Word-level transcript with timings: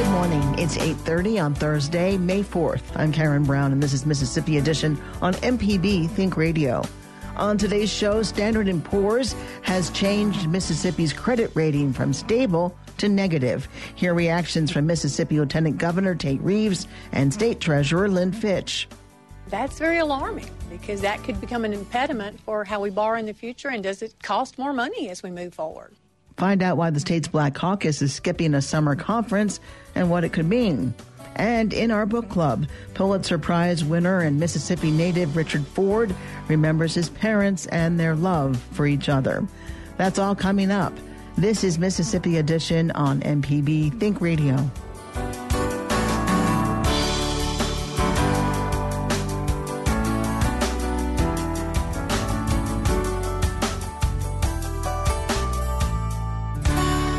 Good 0.00 0.12
morning. 0.12 0.58
It's 0.58 0.78
8.30 0.78 1.44
on 1.44 1.54
Thursday, 1.54 2.16
May 2.16 2.42
4th. 2.42 2.80
I'm 2.94 3.12
Karen 3.12 3.44
Brown, 3.44 3.70
and 3.70 3.82
this 3.82 3.92
is 3.92 4.06
Mississippi 4.06 4.56
Edition 4.56 4.98
on 5.20 5.34
MPB 5.34 6.08
Think 6.08 6.38
Radio. 6.38 6.82
On 7.36 7.58
today's 7.58 7.92
show, 7.92 8.22
Standard 8.22 8.82
& 8.82 8.84
Poor's 8.84 9.36
has 9.60 9.90
changed 9.90 10.48
Mississippi's 10.48 11.12
credit 11.12 11.50
rating 11.52 11.92
from 11.92 12.14
stable 12.14 12.74
to 12.96 13.10
negative. 13.10 13.68
Hear 13.94 14.14
reactions 14.14 14.70
from 14.70 14.86
Mississippi 14.86 15.38
Lieutenant 15.38 15.76
Governor 15.76 16.14
Tate 16.14 16.40
Reeves 16.40 16.88
and 17.12 17.30
State 17.30 17.60
Treasurer 17.60 18.08
Lynn 18.08 18.32
Fitch. 18.32 18.88
That's 19.48 19.78
very 19.78 19.98
alarming 19.98 20.48
because 20.70 21.02
that 21.02 21.22
could 21.24 21.38
become 21.42 21.66
an 21.66 21.74
impediment 21.74 22.40
for 22.40 22.64
how 22.64 22.80
we 22.80 22.88
borrow 22.88 23.18
in 23.18 23.26
the 23.26 23.34
future 23.34 23.68
and 23.68 23.82
does 23.82 24.00
it 24.00 24.14
cost 24.22 24.56
more 24.56 24.72
money 24.72 25.10
as 25.10 25.22
we 25.22 25.30
move 25.30 25.52
forward? 25.52 25.94
Find 26.40 26.62
out 26.62 26.78
why 26.78 26.88
the 26.88 27.00
state's 27.00 27.28
Black 27.28 27.54
Caucus 27.54 28.00
is 28.00 28.14
skipping 28.14 28.54
a 28.54 28.62
summer 28.62 28.96
conference 28.96 29.60
and 29.94 30.08
what 30.08 30.24
it 30.24 30.32
could 30.32 30.46
mean. 30.46 30.94
And 31.36 31.74
in 31.74 31.90
our 31.90 32.06
book 32.06 32.30
club, 32.30 32.66
Pulitzer 32.94 33.36
Prize 33.36 33.84
winner 33.84 34.20
and 34.20 34.40
Mississippi 34.40 34.90
native 34.90 35.36
Richard 35.36 35.66
Ford 35.66 36.14
remembers 36.48 36.94
his 36.94 37.10
parents 37.10 37.66
and 37.66 38.00
their 38.00 38.14
love 38.14 38.56
for 38.72 38.86
each 38.86 39.10
other. 39.10 39.46
That's 39.98 40.18
all 40.18 40.34
coming 40.34 40.70
up. 40.70 40.94
This 41.36 41.62
is 41.62 41.78
Mississippi 41.78 42.38
Edition 42.38 42.90
on 42.92 43.20
MPB 43.20 44.00
Think 44.00 44.22
Radio. 44.22 44.70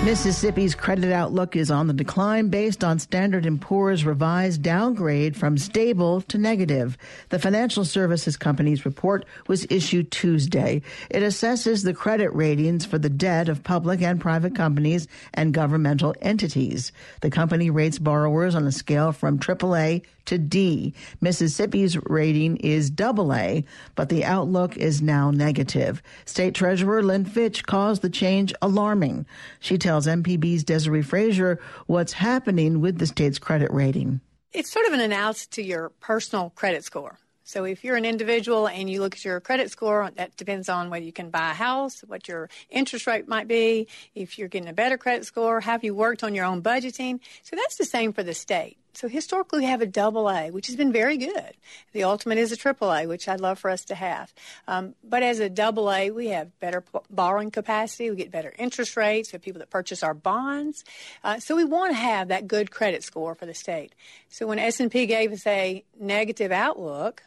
Mississippi's 0.03 0.73
credit 0.73 1.13
outlook 1.13 1.55
is 1.55 1.69
on 1.69 1.85
the 1.85 1.93
decline 1.93 2.47
based 2.47 2.83
on 2.83 2.97
Standard 2.97 3.47
& 3.59 3.61
Poor's 3.61 4.03
revised 4.03 4.63
downgrade 4.63 5.37
from 5.37 5.59
stable 5.59 6.21
to 6.21 6.39
negative. 6.39 6.97
The 7.29 7.37
financial 7.37 7.85
services 7.85 8.35
company's 8.35 8.83
report 8.83 9.25
was 9.47 9.67
issued 9.69 10.09
Tuesday. 10.09 10.81
It 11.11 11.21
assesses 11.21 11.83
the 11.83 11.93
credit 11.93 12.33
ratings 12.33 12.83
for 12.83 12.97
the 12.97 13.11
debt 13.11 13.47
of 13.47 13.63
public 13.63 14.01
and 14.01 14.19
private 14.19 14.55
companies 14.55 15.07
and 15.35 15.53
governmental 15.53 16.15
entities. 16.19 16.91
The 17.21 17.29
company 17.29 17.69
rates 17.69 17.99
borrowers 17.99 18.55
on 18.55 18.65
a 18.65 18.71
scale 18.71 19.11
from 19.11 19.37
AAA 19.37 20.01
to 20.25 20.37
D. 20.37 20.93
Mississippi's 21.19 21.97
rating 21.97 22.57
is 22.57 22.91
AA, 22.99 23.61
but 23.95 24.09
the 24.09 24.25
outlook 24.25 24.77
is 24.77 25.01
now 25.01 25.31
negative. 25.31 26.01
State 26.25 26.55
Treasurer 26.55 27.03
Lynn 27.03 27.25
Fitch 27.25 27.65
calls 27.65 27.99
the 27.99 28.09
change 28.09 28.53
alarming. 28.61 29.25
She 29.59 29.77
tells 29.77 30.07
MPB's 30.07 30.63
Desare 30.63 31.03
Frazier 31.03 31.59
what's 31.87 32.13
happening 32.13 32.81
with 32.81 32.97
the 32.97 33.07
state's 33.07 33.39
credit 33.39 33.71
rating. 33.71 34.21
It's 34.51 34.71
sort 34.71 34.85
of 34.85 34.93
an 34.93 34.99
analysis 34.99 35.47
to 35.47 35.63
your 35.63 35.89
personal 36.01 36.51
credit 36.51 36.83
score. 36.83 37.17
So 37.51 37.65
if 37.65 37.83
you're 37.83 37.97
an 37.97 38.05
individual 38.05 38.67
and 38.67 38.89
you 38.89 39.01
look 39.01 39.15
at 39.15 39.25
your 39.25 39.41
credit 39.41 39.69
score, 39.71 40.09
that 40.15 40.37
depends 40.37 40.69
on 40.69 40.89
whether 40.89 41.03
you 41.03 41.11
can 41.11 41.31
buy 41.31 41.51
a 41.51 41.53
house, 41.53 41.99
what 42.07 42.27
your 42.29 42.49
interest 42.69 43.07
rate 43.07 43.27
might 43.27 43.47
be, 43.47 43.87
if 44.15 44.39
you're 44.39 44.47
getting 44.47 44.69
a 44.69 44.73
better 44.73 44.97
credit 44.97 45.25
score, 45.25 45.59
have 45.59 45.83
you 45.83 45.93
worked 45.93 46.23
on 46.23 46.33
your 46.33 46.45
own 46.45 46.61
budgeting. 46.61 47.19
So 47.43 47.57
that's 47.57 47.75
the 47.75 47.83
same 47.83 48.13
for 48.13 48.23
the 48.23 48.33
state. 48.33 48.77
So 48.93 49.07
historically, 49.07 49.59
we 49.59 49.65
have 49.65 49.81
a 49.81 49.85
double 49.85 50.29
A, 50.29 50.51
which 50.51 50.67
has 50.67 50.75
been 50.75 50.91
very 50.91 51.17
good. 51.17 51.53
The 51.93 52.03
ultimate 52.03 52.37
is 52.37 52.51
a 52.51 52.57
triple 52.57 52.91
A, 52.91 53.05
which 53.05 53.27
I'd 53.27 53.39
love 53.39 53.57
for 53.57 53.69
us 53.69 53.85
to 53.85 53.95
have. 53.95 54.33
Um, 54.67 54.95
but 55.03 55.23
as 55.23 55.39
a 55.39 55.49
double 55.49 55.91
A, 55.91 56.11
we 56.11 56.27
have 56.27 56.59
better 56.59 56.81
p- 56.81 56.99
borrowing 57.09 57.51
capacity. 57.51 58.09
We 58.09 58.17
get 58.17 58.31
better 58.31 58.53
interest 58.57 58.97
rates. 58.97 59.31
Have 59.31 59.41
people 59.41 59.59
that 59.59 59.69
purchase 59.69 60.03
our 60.03 60.13
bonds. 60.13 60.83
Uh, 61.23 61.39
so 61.39 61.55
we 61.55 61.63
want 61.63 61.91
to 61.91 61.95
have 61.95 62.27
that 62.27 62.47
good 62.47 62.71
credit 62.71 63.03
score 63.03 63.33
for 63.33 63.45
the 63.45 63.53
state. 63.53 63.93
So 64.29 64.47
when 64.47 64.59
S&P 64.59 65.05
gave 65.05 65.31
us 65.31 65.47
a 65.47 65.83
negative 65.99 66.51
outlook, 66.51 67.23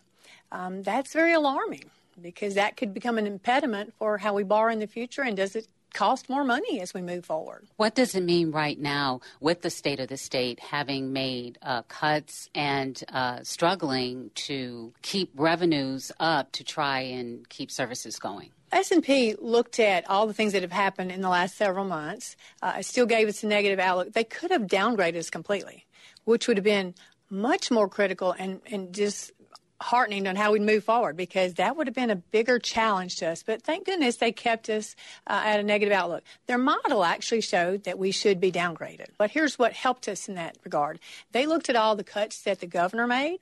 um, 0.52 0.82
that's 0.82 1.12
very 1.12 1.32
alarming 1.32 1.90
because 2.20 2.54
that 2.54 2.76
could 2.76 2.94
become 2.94 3.18
an 3.18 3.26
impediment 3.26 3.92
for 3.98 4.18
how 4.18 4.34
we 4.34 4.44
borrow 4.44 4.72
in 4.72 4.78
the 4.78 4.86
future 4.86 5.22
and 5.22 5.36
does 5.36 5.56
it 5.56 5.66
cost 5.94 6.28
more 6.28 6.44
money 6.44 6.80
as 6.80 6.92
we 6.92 7.00
move 7.00 7.24
forward. 7.24 7.66
What 7.76 7.94
does 7.94 8.14
it 8.14 8.22
mean 8.22 8.50
right 8.50 8.78
now 8.78 9.20
with 9.40 9.62
the 9.62 9.70
state 9.70 10.00
of 10.00 10.08
the 10.08 10.16
state 10.16 10.60
having 10.60 11.12
made 11.12 11.58
uh, 11.62 11.82
cuts 11.82 12.50
and 12.54 13.02
uh, 13.12 13.42
struggling 13.42 14.30
to 14.34 14.92
keep 15.02 15.30
revenues 15.34 16.12
up 16.20 16.52
to 16.52 16.64
try 16.64 17.00
and 17.00 17.48
keep 17.48 17.70
services 17.70 18.18
going? 18.18 18.50
S&P 18.72 19.36
looked 19.38 19.78
at 19.78 20.08
all 20.10 20.26
the 20.26 20.34
things 20.34 20.52
that 20.52 20.62
have 20.62 20.72
happened 20.72 21.12
in 21.12 21.20
the 21.20 21.28
last 21.28 21.56
several 21.56 21.84
months. 21.84 22.36
Uh, 22.60 22.74
it 22.78 22.84
still 22.84 23.06
gave 23.06 23.28
us 23.28 23.42
a 23.44 23.46
negative 23.46 23.78
outlook. 23.78 24.12
They 24.12 24.24
could 24.24 24.50
have 24.50 24.62
downgraded 24.62 25.16
us 25.16 25.30
completely, 25.30 25.86
which 26.24 26.48
would 26.48 26.56
have 26.56 26.64
been 26.64 26.94
much 27.30 27.70
more 27.70 27.88
critical 27.88 28.34
and, 28.36 28.60
and 28.66 28.92
just 28.92 29.30
heartening 29.80 30.26
on 30.26 30.36
how 30.36 30.52
we'd 30.52 30.62
move 30.62 30.84
forward 30.84 31.16
because 31.16 31.54
that 31.54 31.76
would 31.76 31.86
have 31.86 31.94
been 31.94 32.10
a 32.10 32.16
bigger 32.16 32.58
challenge 32.58 33.16
to 33.16 33.28
us. 33.28 33.42
But 33.42 33.62
thank 33.62 33.86
goodness 33.86 34.16
they 34.16 34.32
kept 34.32 34.70
us 34.70 34.94
uh, 35.26 35.42
at 35.44 35.60
a 35.60 35.62
negative 35.62 35.92
outlook. 35.92 36.22
Their 36.46 36.58
model 36.58 37.04
actually 37.04 37.40
showed 37.40 37.84
that 37.84 37.98
we 37.98 38.10
should 38.10 38.40
be 38.40 38.52
downgraded. 38.52 39.08
But 39.18 39.30
here's 39.30 39.58
what 39.58 39.72
helped 39.72 40.08
us 40.08 40.28
in 40.28 40.36
that 40.36 40.56
regard. 40.64 41.00
They 41.32 41.46
looked 41.46 41.68
at 41.68 41.76
all 41.76 41.96
the 41.96 42.04
cuts 42.04 42.42
that 42.42 42.60
the 42.60 42.66
governor 42.66 43.06
made. 43.06 43.38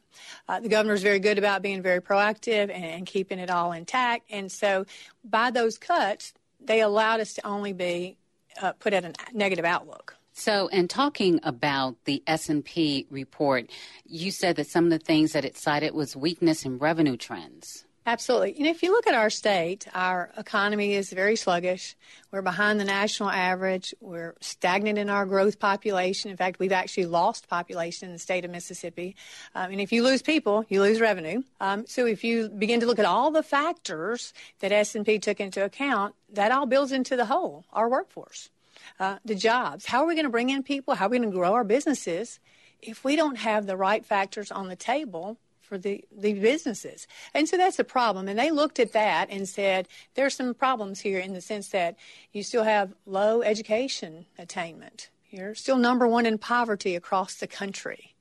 Uh, 0.48 0.60
the 0.60 0.68
governor 0.68 0.94
is 0.94 1.02
very 1.02 1.20
good 1.20 1.38
about 1.38 1.62
being 1.62 1.82
very 1.82 2.00
proactive 2.00 2.70
and, 2.70 2.84
and 2.84 3.06
keeping 3.06 3.38
it 3.38 3.50
all 3.50 3.72
intact. 3.72 4.30
And 4.30 4.50
so 4.50 4.86
by 5.24 5.50
those 5.50 5.78
cuts, 5.78 6.32
they 6.60 6.80
allowed 6.80 7.20
us 7.20 7.34
to 7.34 7.46
only 7.46 7.72
be 7.72 8.16
uh, 8.60 8.72
put 8.72 8.92
at 8.92 9.04
a 9.04 9.12
negative 9.32 9.64
outlook. 9.64 10.16
So, 10.34 10.68
in 10.68 10.88
talking 10.88 11.40
about 11.42 11.96
the 12.04 12.22
S&P 12.26 13.06
report, 13.10 13.70
you 14.06 14.30
said 14.30 14.56
that 14.56 14.66
some 14.66 14.84
of 14.84 14.90
the 14.90 14.98
things 14.98 15.32
that 15.32 15.44
it 15.44 15.56
cited 15.56 15.94
was 15.94 16.16
weakness 16.16 16.64
in 16.64 16.78
revenue 16.78 17.16
trends. 17.16 17.84
Absolutely. 18.04 18.54
You 18.58 18.64
know, 18.64 18.70
if 18.70 18.82
you 18.82 18.90
look 18.90 19.06
at 19.06 19.14
our 19.14 19.30
state, 19.30 19.86
our 19.94 20.32
economy 20.36 20.94
is 20.94 21.12
very 21.12 21.36
sluggish. 21.36 21.94
We're 22.32 22.42
behind 22.42 22.80
the 22.80 22.84
national 22.84 23.30
average. 23.30 23.94
We're 24.00 24.34
stagnant 24.40 24.98
in 24.98 25.08
our 25.08 25.24
growth 25.24 25.60
population. 25.60 26.28
In 26.28 26.36
fact, 26.36 26.58
we've 26.58 26.72
actually 26.72 27.06
lost 27.06 27.48
population 27.48 28.08
in 28.08 28.12
the 28.12 28.18
state 28.18 28.44
of 28.44 28.50
Mississippi. 28.50 29.14
Um, 29.54 29.70
and 29.70 29.80
if 29.80 29.92
you 29.92 30.02
lose 30.02 30.20
people, 30.20 30.64
you 30.68 30.80
lose 30.80 31.00
revenue. 31.00 31.42
Um, 31.60 31.86
so 31.86 32.04
if 32.04 32.24
you 32.24 32.48
begin 32.48 32.80
to 32.80 32.86
look 32.86 32.98
at 32.98 33.04
all 33.04 33.30
the 33.30 33.44
factors 33.44 34.34
that 34.58 34.72
S&P 34.72 35.20
took 35.20 35.38
into 35.38 35.64
account, 35.64 36.16
that 36.32 36.50
all 36.50 36.66
builds 36.66 36.90
into 36.90 37.14
the 37.16 37.26
whole, 37.26 37.66
our 37.72 37.88
workforce 37.88 38.50
uh, 38.98 39.18
the 39.24 39.34
jobs. 39.34 39.86
How 39.86 40.02
are 40.02 40.06
we 40.06 40.14
going 40.14 40.26
to 40.26 40.30
bring 40.30 40.50
in 40.50 40.62
people? 40.62 40.94
How 40.94 41.06
are 41.06 41.08
we 41.08 41.18
going 41.18 41.30
to 41.30 41.36
grow 41.36 41.54
our 41.54 41.64
businesses 41.64 42.40
if 42.80 43.04
we 43.04 43.16
don't 43.16 43.36
have 43.36 43.66
the 43.66 43.76
right 43.76 44.04
factors 44.04 44.50
on 44.50 44.68
the 44.68 44.76
table 44.76 45.38
for 45.60 45.78
the, 45.78 46.04
the 46.16 46.34
businesses? 46.34 47.06
And 47.34 47.48
so 47.48 47.56
that's 47.56 47.78
a 47.78 47.84
problem. 47.84 48.28
And 48.28 48.38
they 48.38 48.50
looked 48.50 48.78
at 48.78 48.92
that 48.92 49.28
and 49.30 49.48
said 49.48 49.88
there's 50.14 50.36
some 50.36 50.54
problems 50.54 51.00
here 51.00 51.18
in 51.18 51.32
the 51.32 51.40
sense 51.40 51.68
that 51.68 51.96
you 52.32 52.42
still 52.42 52.64
have 52.64 52.94
low 53.06 53.42
education 53.42 54.26
attainment. 54.38 55.10
You're 55.30 55.54
still 55.54 55.78
number 55.78 56.06
one 56.06 56.26
in 56.26 56.38
poverty 56.38 56.94
across 56.94 57.36
the 57.36 57.46
country. 57.46 58.11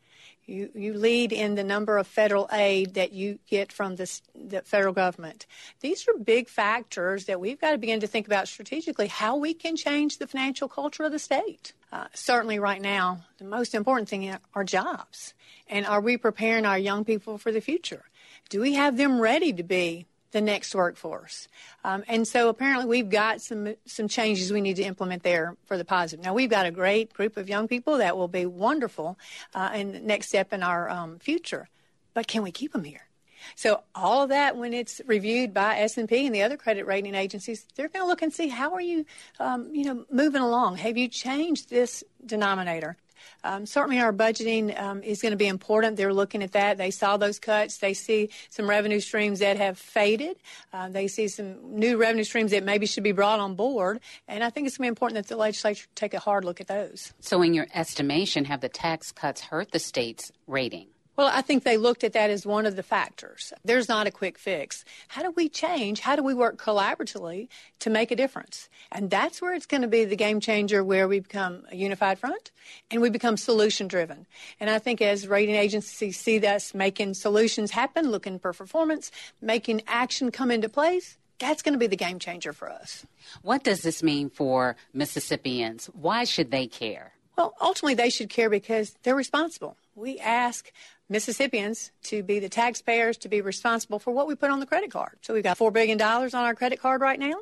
You, 0.46 0.70
you 0.74 0.94
lead 0.94 1.32
in 1.32 1.56
the 1.56 1.64
number 1.64 1.98
of 1.98 2.08
federal 2.08 2.50
aid 2.52 2.96
that 2.96 3.14
you 3.14 3.40
get 3.48 3.72
from 3.72 3.96
this, 3.96 4.22
the 4.36 4.62
federal 4.64 4.94
government. 4.94 5.46
These 5.80 6.08
are 6.08 6.18
big 6.18 6.50
factors 6.50 7.26
that 7.26 7.40
we've 7.40 7.60
got 7.60 7.72
to 7.72 7.78
begin 7.78 8.00
to 8.02 8.08
think 8.08 8.28
about 8.28 8.48
strategically 8.48 9.08
how 9.08 9.38
we 9.38 9.54
can 9.54 9.76
change 9.76 10.18
the 10.18 10.28
financial 10.28 10.68
culture 10.68 11.04
of 11.04 11.12
the 11.12 11.20
state. 11.20 11.74
Uh, 11.92 12.08
certainly, 12.14 12.60
right 12.60 12.82
now, 12.82 13.22
the 13.38 13.46
most 13.46 13.76
important 13.76 14.10
thing 14.10 14.36
are 14.54 14.64
jobs. 14.64 15.34
And 15.68 15.86
are 15.86 16.02
we 16.02 16.18
preparing 16.18 16.66
our 16.66 16.78
young 16.78 17.06
people 17.06 17.38
for 17.38 17.52
the 17.52 17.62
future? 17.62 18.04
Do 18.50 18.62
we 18.62 18.74
have 18.74 18.98
them 18.98 19.22
ready 19.22 19.54
to 19.54 19.64
be 19.64 20.08
the 20.32 20.42
next 20.42 20.74
workforce. 20.74 21.48
Um, 21.84 22.04
and 22.08 22.28
so 22.28 22.50
apparently 22.50 22.86
we've 22.86 23.10
got 23.10 23.42
some 23.42 23.76
some 23.86 24.08
changes 24.08 24.52
we 24.52 24.62
need 24.62 24.78
to 24.78 24.84
implement 24.84 25.24
there 25.24 25.56
for 25.66 25.78
the 25.78 25.86
positive. 25.86 26.24
Now 26.24 26.34
we've 26.34 26.50
got 26.50 26.66
a 26.66 26.72
great 26.72 27.14
group 27.14 27.38
of 27.38 27.50
young 27.50 27.68
people 27.68 27.98
that 27.98 28.18
will 28.18 28.28
be 28.28 28.46
wonderful 28.46 29.18
uh, 29.54 29.72
and 29.74 29.94
the 29.94 30.00
next 30.00 30.30
step 30.30 30.54
in 30.54 30.64
our 30.64 30.90
um, 30.90 31.20
future. 31.20 31.70
But 32.14 32.28
can 32.28 32.44
we 32.44 32.52
keep 32.52 32.74
them 32.74 32.84
here? 32.84 33.08
So 33.56 33.82
all 33.96 34.24
of 34.24 34.30
that, 34.30 34.56
when 34.56 34.74
it's 34.74 35.02
reviewed 35.06 35.54
by 35.54 35.78
S&P 35.80 36.26
and 36.26 36.36
the 36.36 36.44
other 36.44 36.58
credit 36.58 36.86
rating 36.86 37.16
agencies, 37.16 37.66
they're 37.76 37.90
going 37.90 38.04
to 38.04 38.08
look 38.08 38.22
and 38.22 38.32
see 38.32 38.50
how 38.50 38.74
are 38.74 38.82
you, 38.82 39.06
um, 39.40 39.74
you 39.74 39.84
know, 39.84 40.06
moving 40.12 40.42
along. 40.42 40.78
Have 40.78 40.98
you 40.98 41.08
changed 41.08 41.70
this 41.70 42.04
denominator? 42.24 42.98
Um, 43.44 43.66
certainly, 43.66 44.00
our 44.00 44.14
budgeting 44.14 44.80
um, 44.80 45.04
is 45.04 45.22
going 45.22 45.32
to 45.32 45.38
be 45.38 45.48
important. 45.48 45.98
They're 45.98 46.14
looking 46.14 46.44
at 46.44 46.52
that. 46.54 46.78
They 46.78 46.92
saw 46.92 47.18
those 47.18 47.40
cuts. 47.40 47.78
They 47.78 47.94
see 47.94 48.30
some 48.50 48.70
revenue 48.70 49.00
streams 49.00 49.40
that 49.40 49.58
have 49.58 49.78
faded. 49.78 50.38
Uh, 50.72 50.90
they 50.90 51.08
see 51.08 51.28
some 51.28 51.80
new 51.80 51.98
revenue 51.98 52.24
streams 52.24 52.52
that 52.52 52.64
maybe 52.64 52.86
should 52.86 53.04
be 53.04 53.12
brought 53.12 53.40
on 53.40 53.56
board. 53.56 54.00
And 54.28 54.44
I 54.44 54.50
think 54.50 54.68
it's 54.68 54.78
going 54.78 54.88
to 54.88 54.92
be 54.92 54.94
important 54.94 55.16
that 55.16 55.28
the 55.28 55.40
legislature 55.40 55.88
take 55.96 56.14
a 56.14 56.20
hard 56.20 56.46
look 56.46 56.62
at 56.62 56.68
those. 56.68 57.14
So, 57.20 57.42
in 57.42 57.54
your 57.54 57.68
estimation, 57.74 58.46
have 58.46 58.62
the 58.62 58.70
tax 58.70 59.12
cuts 59.12 59.42
hurt 59.42 59.72
the 59.72 59.80
state's 59.80 60.32
rating? 60.48 60.91
Well, 61.18 61.30
I 61.32 61.42
think 61.42 61.64
they 61.64 61.78
looked 61.78 62.04
at 62.04 62.14
that 62.14 62.30
as 62.30 62.46
one 62.46 62.66
of 62.66 62.76
the 62.76 62.84
factors. 62.84 63.52
There's 63.66 63.90
not 63.90 64.08
a 64.08 64.12
quick 64.12 64.38
fix. 64.38 64.86
How 65.10 65.22
do 65.22 65.32
we 65.32 65.50
change? 65.50 66.00
How 66.00 66.16
do 66.16 66.24
we 66.24 66.34
work 66.34 66.58
collaboratively 66.58 67.50
to 67.80 67.90
make 67.90 68.12
a 68.12 68.16
difference? 68.16 68.70
And 68.92 69.10
that's 69.10 69.42
where 69.42 69.54
it's 69.54 69.66
going 69.66 69.82
to 69.82 69.90
be 69.90 70.06
the 70.06 70.16
game 70.16 70.40
changer 70.40 70.84
where 70.84 71.08
we 71.08 71.20
become 71.20 71.64
a 71.70 71.76
unified 71.76 72.18
front 72.18 72.52
and 72.90 73.02
we 73.02 73.10
become 73.10 73.36
solution 73.36 73.88
driven. 73.88 74.26
And 74.60 74.70
I 74.70 74.80
think 74.80 75.02
as 75.02 75.28
rating 75.28 75.56
agencies 75.56 76.18
see 76.18 76.46
us 76.48 76.74
making 76.74 77.16
solutions 77.16 77.72
happen, 77.72 78.10
looking 78.10 78.40
for 78.40 78.54
performance, 78.54 79.12
making 79.42 79.82
action 79.88 80.32
come 80.32 80.50
into 80.50 80.70
place, 80.70 81.18
that's 81.40 81.62
going 81.62 81.74
to 81.74 81.80
be 81.80 81.88
the 81.88 81.98
game 81.98 82.20
changer 82.20 82.54
for 82.54 82.72
us. 82.72 83.06
What 83.42 83.64
does 83.64 83.82
this 83.82 84.02
mean 84.02 84.30
for 84.30 84.78
Mississippians? 84.94 85.88
Why 85.88 86.24
should 86.24 86.52
they 86.52 86.68
care? 86.68 87.14
Well, 87.38 87.54
ultimately, 87.60 87.96
they 87.96 88.10
should 88.12 88.30
care 88.30 88.50
because 88.50 88.96
they're 89.04 89.16
responsible. 89.16 89.76
We 89.96 90.20
ask 90.20 90.72
Mississippians 91.10 91.92
to 92.04 92.24
be 92.24 92.40
the 92.40 92.50
taxpayers 92.50 93.18
to 93.18 93.30
be 93.30 93.42
responsible 93.42 94.00
for 94.00 94.12
what 94.12 94.28
we 94.28 94.36
put 94.36 94.50
on 94.50 94.60
the 94.60 94.66
credit 94.66 94.92
card. 94.92 95.18
So 95.22 95.34
we've 95.34 95.44
got 95.44 95.58
$4 95.58 95.74
billion 95.74 96.02
on 96.02 96.34
our 96.34 96.56
credit 96.56 96.82
card 96.82 97.02
right 97.02 97.20
now. 97.20 97.36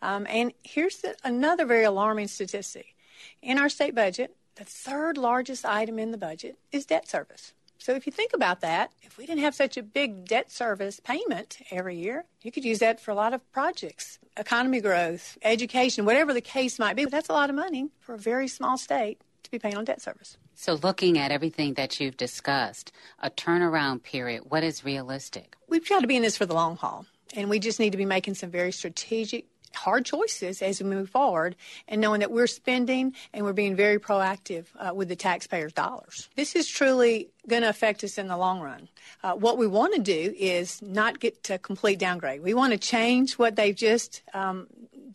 Um, 0.00 0.26
and 0.28 0.52
here's 0.62 0.98
the, 0.98 1.16
another 1.24 1.66
very 1.66 1.84
alarming 1.84 2.28
statistic. 2.28 2.94
In 3.42 3.58
our 3.58 3.68
state 3.68 3.94
budget, 3.94 4.36
the 4.54 4.64
third 4.64 5.18
largest 5.18 5.64
item 5.64 5.98
in 5.98 6.12
the 6.12 6.18
budget 6.18 6.58
is 6.70 6.86
debt 6.86 7.08
service. 7.08 7.52
So 7.78 7.94
if 7.94 8.06
you 8.06 8.12
think 8.12 8.32
about 8.34 8.60
that, 8.60 8.92
if 9.02 9.16
we 9.16 9.26
didn't 9.26 9.42
have 9.42 9.54
such 9.54 9.76
a 9.76 9.82
big 9.82 10.24
debt 10.26 10.50
service 10.50 11.00
payment 11.00 11.58
every 11.70 11.96
year, 11.96 12.24
you 12.42 12.50
could 12.50 12.64
use 12.64 12.80
that 12.80 13.00
for 13.00 13.12
a 13.12 13.14
lot 13.14 13.32
of 13.32 13.50
projects, 13.52 14.18
economy 14.36 14.80
growth, 14.80 15.38
education, 15.42 16.04
whatever 16.04 16.34
the 16.34 16.40
case 16.40 16.78
might 16.78 16.96
be. 16.96 17.04
But 17.04 17.12
that's 17.12 17.28
a 17.28 17.32
lot 17.32 17.50
of 17.50 17.56
money 17.56 17.88
for 18.00 18.14
a 18.14 18.18
very 18.18 18.48
small 18.48 18.78
state 18.78 19.20
to 19.44 19.50
be 19.50 19.58
paying 19.58 19.76
on 19.76 19.84
debt 19.84 20.02
service. 20.02 20.36
So, 20.60 20.74
looking 20.74 21.18
at 21.18 21.30
everything 21.30 21.74
that 21.74 22.00
you've 22.00 22.16
discussed, 22.16 22.90
a 23.22 23.30
turnaround 23.30 24.02
period, 24.02 24.42
what 24.48 24.64
is 24.64 24.84
realistic? 24.84 25.54
We've 25.68 25.88
got 25.88 26.00
to 26.00 26.08
be 26.08 26.16
in 26.16 26.22
this 26.22 26.36
for 26.36 26.46
the 26.46 26.54
long 26.54 26.76
haul, 26.76 27.06
and 27.36 27.48
we 27.48 27.60
just 27.60 27.78
need 27.78 27.90
to 27.90 27.96
be 27.96 28.04
making 28.04 28.34
some 28.34 28.50
very 28.50 28.72
strategic 28.72 29.46
hard 29.72 30.04
choices 30.04 30.60
as 30.60 30.82
we 30.82 30.90
move 30.90 31.10
forward 31.10 31.54
and 31.86 32.00
knowing 32.00 32.18
that 32.18 32.32
we're 32.32 32.48
spending 32.48 33.14
and 33.32 33.44
we're 33.44 33.52
being 33.52 33.76
very 33.76 34.00
proactive 34.00 34.66
uh, 34.80 34.92
with 34.92 35.08
the 35.08 35.14
taxpayers' 35.14 35.72
dollars. 35.72 36.28
This 36.34 36.56
is 36.56 36.66
truly 36.66 37.28
going 37.46 37.62
to 37.62 37.68
affect 37.68 38.02
us 38.02 38.18
in 38.18 38.26
the 38.26 38.36
long 38.36 38.60
run. 38.60 38.88
Uh, 39.22 39.34
what 39.34 39.58
we 39.58 39.68
want 39.68 39.94
to 39.94 40.00
do 40.00 40.34
is 40.36 40.82
not 40.82 41.20
get 41.20 41.44
to 41.44 41.58
complete 41.58 42.00
downgrade. 42.00 42.42
We 42.42 42.54
want 42.54 42.72
to 42.72 42.78
change 42.78 43.34
what 43.34 43.54
they've 43.54 43.76
just 43.76 44.22
um, 44.34 44.66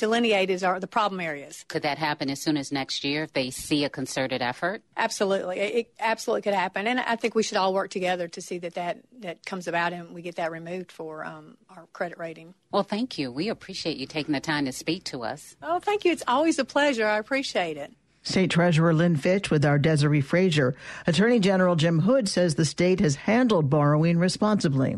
delineated 0.03 0.61
are 0.65 0.81
the 0.81 0.87
problem 0.87 1.21
areas. 1.21 1.63
Could 1.69 1.83
that 1.83 1.97
happen 1.97 2.29
as 2.29 2.41
soon 2.41 2.57
as 2.57 2.73
next 2.73 3.05
year 3.05 3.23
if 3.23 3.31
they 3.31 3.49
see 3.51 3.85
a 3.85 3.89
concerted 3.89 4.41
effort? 4.41 4.83
Absolutely. 4.97 5.59
It, 5.59 5.75
it 5.75 5.93
absolutely 5.97 6.41
could 6.41 6.53
happen. 6.53 6.87
And 6.87 6.99
I 6.99 7.15
think 7.15 7.35
we 7.35 7.43
should 7.43 7.55
all 7.55 7.73
work 7.73 7.89
together 7.89 8.27
to 8.27 8.41
see 8.41 8.57
that 8.59 8.73
that, 8.73 8.97
that 9.21 9.45
comes 9.45 9.65
about 9.65 9.93
and 9.93 10.13
we 10.13 10.21
get 10.21 10.35
that 10.35 10.51
removed 10.51 10.91
for 10.91 11.23
um, 11.23 11.55
our 11.69 11.87
credit 11.93 12.17
rating. 12.17 12.53
Well, 12.69 12.83
thank 12.83 13.17
you. 13.17 13.31
We 13.31 13.47
appreciate 13.47 13.95
you 13.95 14.05
taking 14.05 14.33
the 14.33 14.41
time 14.41 14.65
to 14.65 14.73
speak 14.73 15.05
to 15.05 15.23
us. 15.23 15.55
Oh, 15.63 15.79
thank 15.79 16.03
you. 16.03 16.11
It's 16.11 16.23
always 16.27 16.59
a 16.59 16.65
pleasure. 16.65 17.07
I 17.07 17.17
appreciate 17.17 17.77
it. 17.77 17.93
State 18.23 18.51
Treasurer 18.51 18.93
Lynn 18.93 19.15
Fitch 19.15 19.49
with 19.49 19.63
our 19.63 19.79
Desare 19.79 20.21
Frazier. 20.21 20.75
Attorney 21.07 21.39
General 21.39 21.77
Jim 21.77 21.99
Hood 21.99 22.27
says 22.27 22.55
the 22.55 22.65
state 22.65 22.99
has 22.99 23.15
handled 23.15 23.69
borrowing 23.69 24.17
responsibly. 24.17 24.97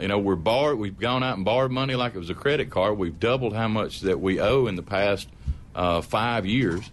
You 0.00 0.08
know, 0.08 0.18
we're 0.18 0.36
borrowed. 0.36 0.78
We've 0.78 0.98
gone 0.98 1.22
out 1.22 1.36
and 1.36 1.44
borrowed 1.44 1.70
money 1.70 1.94
like 1.94 2.14
it 2.14 2.18
was 2.18 2.30
a 2.30 2.34
credit 2.34 2.70
card. 2.70 2.98
We've 2.98 3.18
doubled 3.18 3.54
how 3.54 3.68
much 3.68 4.00
that 4.00 4.20
we 4.20 4.40
owe 4.40 4.66
in 4.66 4.74
the 4.74 4.82
past 4.82 5.28
uh, 5.74 6.00
five 6.00 6.46
years, 6.46 6.90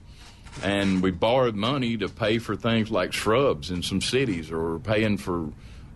and 0.63 1.01
we 1.01 1.11
borrowed 1.11 1.55
money 1.55 1.97
to 1.97 2.09
pay 2.09 2.37
for 2.37 2.55
things 2.55 2.91
like 2.91 3.13
shrubs 3.13 3.71
in 3.71 3.81
some 3.81 4.01
cities, 4.01 4.51
or 4.51 4.79
paying 4.79 5.17
for 5.17 5.49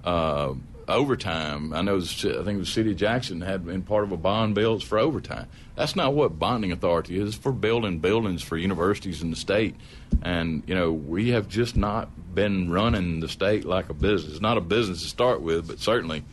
uh, 0.03 0.53
overtime. 0.87 1.73
I 1.73 1.81
know. 1.81 1.97
I 1.97 2.01
think 2.01 2.59
the 2.59 2.65
city 2.65 2.91
of 2.91 2.97
Jackson 2.97 3.41
had 3.41 3.65
been 3.65 3.83
part 3.83 4.03
of 4.03 4.11
a 4.11 4.17
bond 4.17 4.55
bill 4.55 4.79
for 4.79 4.97
overtime. 4.97 5.47
That's 5.75 5.95
not 5.95 6.13
what 6.13 6.39
bonding 6.39 6.71
authority 6.71 7.19
is. 7.19 7.29
It's 7.29 7.37
for 7.37 7.51
building 7.51 7.99
buildings 7.99 8.41
for 8.41 8.57
universities 8.57 9.21
in 9.21 9.29
the 9.29 9.35
state, 9.35 9.75
and 10.21 10.63
you 10.65 10.73
know 10.73 10.91
we 10.91 11.29
have 11.29 11.47
just 11.47 11.75
not 11.75 12.09
been 12.33 12.71
running 12.71 13.19
the 13.19 13.29
state 13.29 13.65
like 13.65 13.89
a 13.89 13.93
business. 13.93 14.41
Not 14.41 14.57
a 14.57 14.61
business 14.61 15.03
to 15.03 15.07
start 15.07 15.41
with, 15.41 15.67
but 15.67 15.79
certainly 15.79 16.23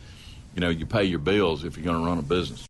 you 0.53 0.61
know, 0.61 0.69
you 0.69 0.85
pay 0.85 1.03
your 1.03 1.19
bills 1.19 1.63
if 1.63 1.77
you're 1.77 1.85
going 1.85 1.99
to 1.99 2.05
run 2.05 2.19
a 2.19 2.23
business. 2.23 2.65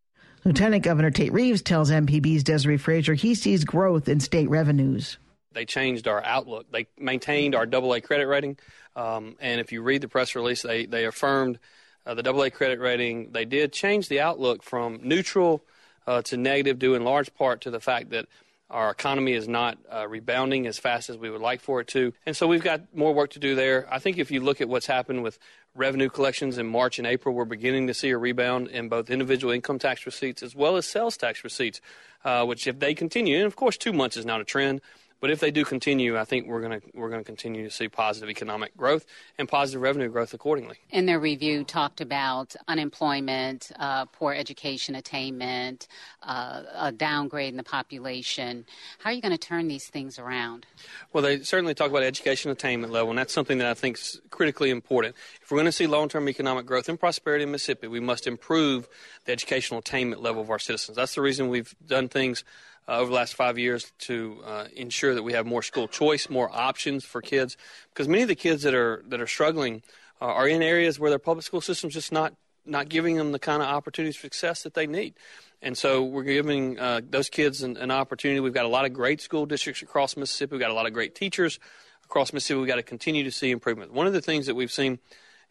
Lieutenant 0.46 0.84
Governor 0.84 1.12
Tate 1.12 1.32
Reeves 1.32 1.62
tells 1.62 1.90
MPB's 1.90 2.44
Desare 2.44 2.80
Frazier 2.80 3.14
he 3.14 3.34
sees 3.34 3.64
growth 3.64 4.10
in 4.10 4.20
state 4.20 4.50
revenues. 4.50 5.18
They 5.54 5.66
changed 5.66 6.08
our 6.08 6.24
outlook. 6.24 6.72
They 6.72 6.88
maintained 6.98 7.56
our 7.56 7.68
AA 7.72 8.00
credit 8.00 8.28
rating. 8.28 8.58
Um, 8.96 9.36
and 9.40 9.62
if 9.62 9.72
you 9.72 9.82
read 9.82 10.02
the 10.02 10.08
press 10.08 10.36
release, 10.36 10.62
they, 10.62 10.86
they 10.86 11.06
affirmed 11.06 11.60
uh, 12.06 12.16
the 12.16 12.30
AA 12.30 12.50
credit 12.50 12.80
rating. 12.80 13.32
They 13.32 13.46
did 13.46 13.72
change 13.72 14.10
the 14.10 14.20
outlook 14.20 14.64
from 14.64 15.00
neutral 15.04 15.64
uh, 16.06 16.22
to 16.24 16.38
negative, 16.38 16.80
due 16.80 16.96
in 16.96 17.04
large 17.04 17.34
part 17.34 17.62
to 17.62 17.72
the 17.72 17.80
fact 17.80 18.10
that 18.10 18.28
our 18.70 18.90
economy 18.90 19.34
is 19.34 19.48
not 19.48 19.78
uh, 19.92 20.08
rebounding 20.08 20.66
as 20.66 20.80
fast 20.80 21.10
as 21.10 21.18
we 21.18 21.30
would 21.30 21.42
like 21.42 21.62
for 21.62 21.80
it 21.80 21.88
to. 21.90 22.12
And 22.26 22.36
so 22.36 22.48
we've 22.48 22.64
got 22.64 22.96
more 22.96 23.14
work 23.14 23.32
to 23.32 23.40
do 23.40 23.56
there. 23.56 23.88
I 23.92 24.00
think 24.00 24.18
if 24.18 24.32
you 24.32 24.42
look 24.42 24.62
at 24.62 24.68
what's 24.68 24.88
happened 24.88 25.24
with 25.24 25.38
revenue 25.76 26.10
collections 26.10 26.58
in 26.58 26.68
March 26.68 27.00
and 27.00 27.08
April, 27.08 27.34
we're 27.34 27.46
beginning 27.46 27.88
to 27.88 27.94
see 27.94 28.10
a 28.10 28.18
rebound 28.18 28.68
in 28.68 28.90
both 28.90 29.10
individual 29.10 29.52
income 29.52 29.80
tax 29.80 30.06
receipts 30.06 30.44
as 30.44 30.56
well 30.56 30.78
as 30.78 30.86
sales 30.86 31.18
tax 31.18 31.44
receipts, 31.44 31.82
uh, 32.24 32.46
which 32.46 32.68
if 32.68 32.80
they 32.80 32.94
continue, 32.94 33.38
and 33.38 33.48
of 33.48 33.56
course, 33.56 33.78
two 33.78 33.94
months 33.94 34.16
is 34.16 34.26
not 34.26 34.40
a 34.40 34.44
trend, 34.44 34.82
but 35.24 35.32
if 35.32 35.40
they 35.40 35.52
do 35.52 35.64
continue, 35.64 36.20
I 36.20 36.26
think 36.26 36.48
we're 36.48 36.60
going 36.60 36.82
to 36.82 36.88
we're 36.94 37.08
going 37.08 37.22
to 37.22 37.26
continue 37.26 37.64
to 37.64 37.72
see 37.72 37.88
positive 37.88 38.30
economic 38.30 38.76
growth 38.76 39.06
and 39.38 39.48
positive 39.48 39.82
revenue 39.82 40.10
growth 40.10 40.34
accordingly. 40.34 40.80
In 40.90 41.06
their 41.06 41.18
review, 41.18 41.64
talked 41.64 42.02
about 42.02 42.58
unemployment, 42.68 43.72
uh, 43.80 44.04
poor 44.04 44.34
education 44.34 44.96
attainment, 44.96 45.88
uh, 46.24 46.64
a 46.76 46.92
downgrade 46.92 47.52
in 47.52 47.56
the 47.56 47.64
population. 47.64 48.66
How 49.00 49.12
are 49.12 49.14
you 49.14 49.22
going 49.22 49.32
to 49.32 49.38
turn 49.38 49.70
these 49.70 49.88
things 49.88 50.20
around? 50.20 50.66
Well, 51.14 51.24
they 51.24 51.40
certainly 51.40 51.74
talk 51.74 51.90
about 51.90 52.04
education 52.04 52.52
attainment 52.52 52.92
level, 52.92 53.10
and 53.10 53.18
that's 53.18 53.32
something 53.32 53.60
that 53.60 53.68
I 53.68 53.76
think 53.76 54.00
is 54.00 54.20
critically 54.30 54.72
important. 54.72 55.16
If 55.42 55.50
we're 55.52 55.56
going 55.56 55.68
to 55.68 55.72
see 55.72 55.88
long-term 55.88 56.28
economic 56.28 56.66
growth 56.66 56.90
and 56.90 57.00
prosperity 57.00 57.44
in 57.44 57.52
Mississippi, 57.52 57.88
we 57.88 58.02
must 58.02 58.28
improve 58.28 58.90
the 59.24 59.32
educational 59.32 59.80
attainment 59.80 60.22
level 60.22 60.42
of 60.42 60.50
our 60.50 60.60
citizens. 60.60 60.98
That's 60.98 61.16
the 61.16 61.22
reason 61.22 61.48
we've 61.48 61.74
done 61.88 62.10
things 62.10 62.44
uh, 62.88 62.98
over 62.98 63.10
the 63.10 63.16
last 63.16 63.36
five 63.36 63.58
years 63.58 63.92
to 64.00 64.42
uh, 64.46 64.66
ensure 64.76 65.16
that 65.16 65.24
we 65.24 65.34
have 65.34 65.46
more 65.46 65.62
school 65.62 65.88
choice, 65.88 66.30
more 66.30 66.50
options 66.52 67.06
for 67.06 67.22
kids. 67.22 67.58
Because 67.90 68.08
many 68.08 68.24
of 68.24 68.28
the 68.28 68.36
kids 68.36 68.64
that 68.64 68.74
are 68.74 69.04
that 69.08 69.22
are 69.22 69.28
struggling 69.28 69.84
uh, 70.22 70.26
are 70.26 70.48
in 70.48 70.62
areas 70.62 71.00
where 71.00 71.10
their 71.10 71.20
public 71.20 71.46
school 71.46 71.62
system's 71.62 71.94
just 71.94 72.12
not 72.12 72.34
not 72.66 72.90
giving 72.90 73.18
them 73.18 73.32
the 73.32 73.40
kind 73.40 73.62
of 73.62 73.68
opportunities 73.68 74.16
for 74.16 74.22
success 74.22 74.64
that 74.64 74.74
they 74.74 74.88
need. 74.88 75.16
And 75.62 75.78
so 75.78 76.04
we're 76.04 76.24
giving 76.24 76.80
uh, 76.80 77.02
those 77.10 77.30
kids 77.30 77.62
an, 77.64 77.78
an, 77.78 77.92
opportunity. 77.92 78.40
We've 78.40 78.54
got 78.54 78.66
a 78.66 78.70
lot 78.70 78.86
of 78.86 78.94
great 78.94 79.22
school 79.22 79.46
districts 79.46 79.82
across 79.82 80.18
Mississippi. 80.18 80.54
We've 80.54 80.62
got 80.62 80.72
a 80.72 80.74
lot 80.74 80.86
of 80.86 80.94
great 80.94 81.16
teachers 81.16 81.60
across 82.06 82.34
Mississippi. 82.34 82.60
We've 82.60 82.68
got 82.68 82.76
to 82.76 82.84
continue 82.84 83.24
to 83.24 83.32
see 83.32 83.52
improvement. 83.52 83.94
One 83.94 84.08
of 84.08 84.14
the 84.14 84.22
things 84.22 84.46
that 84.48 84.56
we've 84.56 84.72
seen 84.72 85.00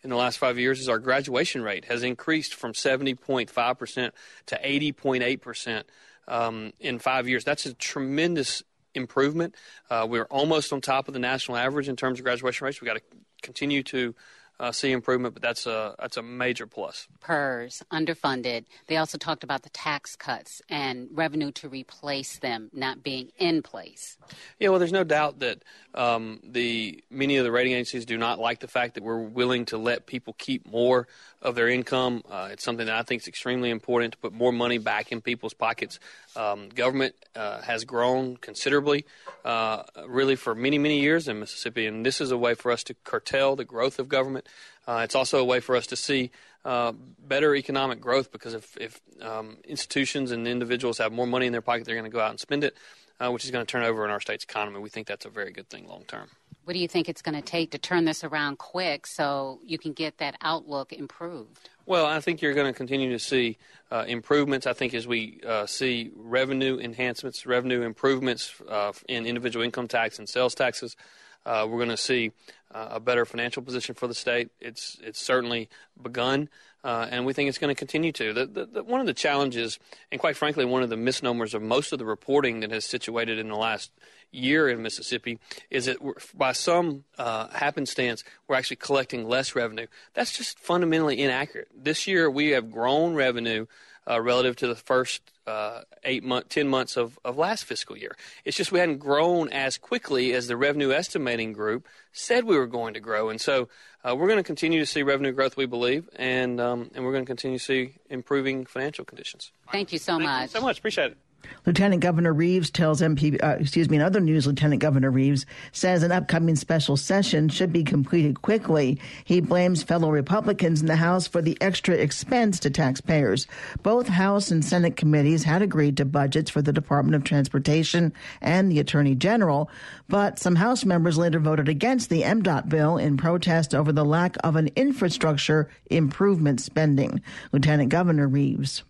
in 0.03 0.11
the 0.11 0.17
last 0.17 0.39
five 0.39 0.59
years 0.59 0.81
is 0.81 0.89
our 0.89 0.99
graduation 0.99 1.63
rate 1.63 1.87
has 1.87 2.03
increased 2.03 2.55
from 2.55 2.73
70.5% 2.73 4.11
to 4.47 4.59
80.8% 4.59 5.83
um, 6.29 6.73
in 6.81 6.99
five 6.99 7.29
years. 7.29 7.45
That's 7.45 7.67
a 7.67 7.75
tremendous 7.75 8.63
improvement. 8.95 9.55
Uh, 9.91 10.07
we're 10.09 10.25
almost 10.25 10.73
on 10.73 10.81
top 10.81 11.09
of 11.09 11.15
the 11.15 11.21
national 11.21 11.57
average 11.57 11.89
in 11.89 11.97
terms 11.97 12.19
of 12.19 12.25
graduation 12.25 12.65
rates. 12.65 12.81
We've 12.81 12.89
got 12.89 12.99
to 12.99 13.03
continue 13.43 13.83
to 13.85 14.15
uh, 14.63 14.71
see 14.71 14.93
improvement, 14.93 15.35
but 15.35 15.43
that's 15.43 15.67
a 15.67 15.97
that's 15.99 16.17
a 16.17 16.23
major 16.23 16.69
plus. 16.69 17.09
PERS 17.21 17.83
underfunded. 17.93 18.65
They 18.87 18.97
also 18.97 19.19
talked 19.19 19.43
about 19.43 19.63
the 19.63 19.71
tax 19.71 20.15
cuts 20.15 20.63
and 20.69 21.09
revenue 21.13 21.51
to 21.53 21.69
replace 21.69 22.39
them 22.39 22.71
not 22.73 23.03
being 23.03 23.33
in 23.39 23.63
place. 23.63 24.17
Yeah, 24.61 24.69
well, 24.69 24.79
there's 24.79 24.93
no 24.93 25.03
doubt 25.03 25.41
that 25.41 25.65
um, 25.95 26.39
the 26.45 27.03
many 27.11 27.39
of 27.39 27.45
the 27.45 27.51
rating 27.51 27.73
agencies 27.73 28.07
do 28.07 28.17
not 28.17 28.39
like 28.39 28.61
the 28.61 28.69
fact 28.69 28.95
that 28.95 29.03
we're 29.03 29.19
willing 29.19 29.65
to 29.67 29.79
let 29.79 30.07
people 30.07 30.35
keep 30.39 30.65
more 30.71 31.09
of 31.43 31.57
their 31.57 31.69
income. 31.69 32.23
Uh, 32.31 32.51
it's 32.53 32.63
something 32.63 32.87
that 32.87 32.95
I 32.95 33.03
think 33.03 33.23
is 33.23 33.29
extremely 33.29 33.71
important 33.71 34.13
to 34.13 34.19
put 34.19 34.33
more 34.33 34.53
money 34.53 34.79
back 34.79 35.11
in 35.11 35.21
people's 35.21 35.55
pockets. 35.55 35.99
Um, 36.37 36.69
government 36.69 37.17
uh, 37.35 37.61
has 37.63 37.85
grown 37.85 38.37
considerably, 38.37 39.07
uh, 39.45 39.83
really 40.07 40.37
for 40.37 40.55
many, 40.55 40.79
many 40.79 41.01
years 41.01 41.27
in 41.27 41.41
Mississippi, 41.41 41.87
and 41.87 42.07
this 42.07 42.21
is 42.21 42.31
a 42.31 42.39
way 42.39 42.55
for 42.55 42.71
us 42.71 42.85
to 42.85 42.95
curtail 43.03 43.57
the 43.57 43.65
growth 43.65 43.99
of 43.99 44.09
government. 44.09 44.47
Uh, 44.87 45.03
it's 45.05 45.15
also 45.15 45.39
a 45.39 45.45
way 45.45 45.61
for 45.61 45.77
us 45.77 45.87
to 45.89 45.97
see 45.97 46.31
uh, 46.65 46.93
better 47.19 47.55
economic 47.55 48.01
growth 48.01 48.33
because 48.33 48.55
if, 48.55 48.77
if 48.79 49.01
um, 49.21 49.57
institutions 49.65 50.31
and 50.31 50.47
individuals 50.47 50.99
have 50.99 51.13
more 51.13 51.27
money 51.27 51.47
in 51.47 51.53
their 51.53 51.63
pocket, 51.63 51.85
they're 51.85 51.95
going 51.95 52.11
to 52.11 52.15
go 52.15 52.21
out 52.21 52.31
and 52.31 52.41
spend 52.41 52.65
it, 52.65 52.77
uh, 53.21 53.31
which 53.31 53.45
is 53.45 53.51
going 53.51 53.65
to 53.65 53.71
turn 53.71 53.83
over 53.83 54.05
in 54.05 54.11
our 54.11 54.21
state's 54.21 54.45
economy. 54.45 54.81
We 54.81 54.89
think 54.89 55.07
that's 55.07 55.25
a 55.25 55.31
very 55.31 55.53
good 55.53 55.69
thing 55.69 55.87
long 55.89 56.05
term. 56.05 56.29
What 56.65 56.75
do 56.75 56.79
you 56.79 56.87
think 56.87 57.09
it's 57.09 57.23
going 57.23 57.35
to 57.35 57.43
take 57.43 57.73
to 57.73 57.79
turn 57.79 58.05
this 58.05 58.23
around 58.23 58.59
quick 58.59 59.09
so 59.09 59.59
you 59.65 59.79
can 59.79 59.93
get 59.93 60.19
that 60.19 60.37
outlook 60.43 60.93
improved? 60.93 61.69
Well, 61.87 62.07
I 62.07 62.21
think 62.21 62.41
you're 62.41 62.55
going 62.55 62.73
to 62.73 62.77
continue 62.77 63.11
to 63.11 63.19
see 63.19 63.59
uh, 63.91 64.05
improvements. 64.07 64.69
I 64.69 64.73
think 64.73 64.95
as 64.95 65.05
we 65.05 65.41
uh, 65.45 65.67
see 65.67 66.13
revenue 66.15 66.79
enhancements, 66.79 67.45
revenue 67.47 67.83
improvements 67.83 68.55
uh, 68.69 68.93
in 69.09 69.27
individual 69.27 69.65
income 69.65 69.89
tax 69.89 70.21
and 70.21 70.29
sales 70.29 70.55
taxes, 70.55 70.97
uh, 71.45 71.67
we're 71.69 71.79
going 71.79 71.89
to 71.89 71.97
see 71.97 72.33
uh, 72.73 72.89
a 72.93 73.01
better 73.01 73.25
financial 73.25 73.63
position 73.63 73.95
for 73.95 74.07
the 74.07 74.15
state. 74.15 74.51
It's 74.61 74.99
it's 75.03 75.21
certainly 75.21 75.69
begun, 76.01 76.49
uh, 76.85 77.09
and 77.11 77.27
we 77.27 77.33
think 77.33 77.49
it's 77.49 77.59
going 77.59 77.75
to 77.75 77.79
continue 77.79 78.13
to. 78.13 78.33
The, 78.33 78.47
the, 78.47 78.67
the, 78.67 78.83
one 78.83 79.01
of 79.01 79.07
the 79.07 79.15
challenges, 79.15 79.79
and 80.11 80.21
quite 80.21 80.37
frankly, 80.37 80.65
one 80.65 80.83
of 80.83 80.91
the 80.91 80.97
misnomers 80.97 81.55
of 81.55 81.63
most 81.63 81.93
of 81.93 81.99
the 81.99 82.05
reporting 82.05 82.61
that 82.61 82.71
has 82.71 82.85
situated 82.85 83.39
in 83.39 83.49
the 83.49 83.57
last 83.57 83.91
year 84.33 84.69
in 84.69 84.83
Mississippi 84.83 85.39
is 85.71 85.85
that 85.85 85.99
by 86.35 86.53
some 86.53 87.05
uh, 87.19 87.49
happenstance 87.49 88.25
we're 88.49 88.57
actually 88.57 88.77
collecting 88.77 89.29
less 89.29 89.55
revenue. 89.55 89.87
That's 90.15 90.37
just 90.37 90.59
fundamentally 90.59 91.21
inaccurate. 91.21 91.69
This 91.75 92.07
year 92.07 92.31
we 92.31 92.51
have 92.51 92.71
grown 92.71 93.15
revenue 93.15 93.67
uh, 94.09 94.21
relative 94.21 94.57
to 94.57 94.67
the 94.67 94.75
first 94.75 95.23
uh, 95.47 95.81
eight 96.05 96.25
month, 96.25 96.49
ten 96.49 96.69
months 96.69 96.97
of, 96.97 97.19
of 97.25 97.37
last 97.37 97.65
fiscal 97.65 97.97
year. 97.97 98.17
It's 98.45 98.57
just 98.57 98.73
we 98.73 98.79
hadn't 98.79 98.99
grown 98.99 99.49
as 99.51 99.79
quickly 99.79 100.33
as 100.33 100.47
the 100.47 100.57
revenue 100.57 100.93
estimating 100.93 101.53
group 101.53 101.87
said 102.13 102.45
we 102.45 102.57
were 102.57 102.67
going 102.67 102.95
to 102.95 103.01
grow, 103.01 103.29
and 103.29 103.41
so 103.41 103.69
uh, 104.05 104.15
we're 104.17 104.29
going 104.29 104.39
to 104.39 104.45
continue 104.45 104.81
to 104.81 104.87
see 104.87 105.03
revenue 105.03 105.33
growth, 105.33 105.57
we 105.57 105.67
believe, 105.67 106.09
and 106.17 106.61
um, 106.61 106.91
and 106.95 107.05
we're 107.05 107.13
going 107.13 107.25
to 107.25 107.29
continue 107.31 107.59
to 107.59 107.65
see 107.65 107.95
improving 108.11 108.67
financial 108.67 109.05
conditions. 109.05 109.53
Thank 109.71 109.93
you 109.93 109.99
so 109.99 110.15
Thank 110.15 110.25
much. 110.25 110.43
You 110.43 110.49
so 110.49 110.61
much, 110.61 110.79
appreciate 110.79 111.13
it. 111.13 111.19
Lieutenant 111.65 112.03
Governor 112.03 112.33
Reeves 112.33 112.71
tells 112.71 113.01
MP, 113.01 113.43
uh, 113.43 113.57
excuse 113.61 113.89
me, 113.89 113.97
in 113.97 114.03
other 114.03 114.21
news, 114.21 114.47
Lieutenant 114.47 114.83
Governor 114.83 115.11
Reeves 115.11 115.47
says 115.71 116.03
an 116.03 116.11
upcoming 116.11 116.57
special 116.57 116.97
session 116.97 117.49
should 117.49 117.73
be 117.73 117.85
completed 117.85 118.43
quickly. 118.43 119.01
He 119.25 119.41
blames 119.41 119.83
fellow 119.83 120.11
Republicans 120.11 120.81
in 120.81 120.87
the 120.87 120.97
House 120.97 121.27
for 121.27 121.41
the 121.41 121.57
extra 121.61 121.95
expense 121.95 122.59
to 122.61 122.71
taxpayers. 122.71 123.47
Both 123.83 124.09
House 124.09 124.51
and 124.51 124.65
Senate 124.65 124.97
committees 124.97 125.45
had 125.45 125.63
agreed 125.63 125.97
to 125.99 126.05
budgets 126.05 126.51
for 126.51 126.63
the 126.63 126.73
Department 126.73 127.15
of 127.15 127.25
Transportation 127.25 128.13
and 128.41 128.71
the 128.71 128.81
Attorney 128.81 129.15
General, 129.15 129.71
but 130.09 130.39
some 130.39 130.57
House 130.57 130.85
members 130.85 131.17
later 131.19 131.39
voted 131.39 131.69
against 131.69 132.11
the 132.11 132.23
MDOT 132.23 132.69
bill 132.69 132.97
in 132.97 133.17
protest 133.17 133.75
over 133.75 133.93
the 133.93 134.05
lack 134.05 134.37
of 134.43 134.57
an 134.57 134.69
infrastructure 134.75 135.69
improvement 135.87 136.61
spending. 136.61 137.23
Lieutenant 137.53 137.89
Governor 137.89 138.27
Reeves. 138.27 138.83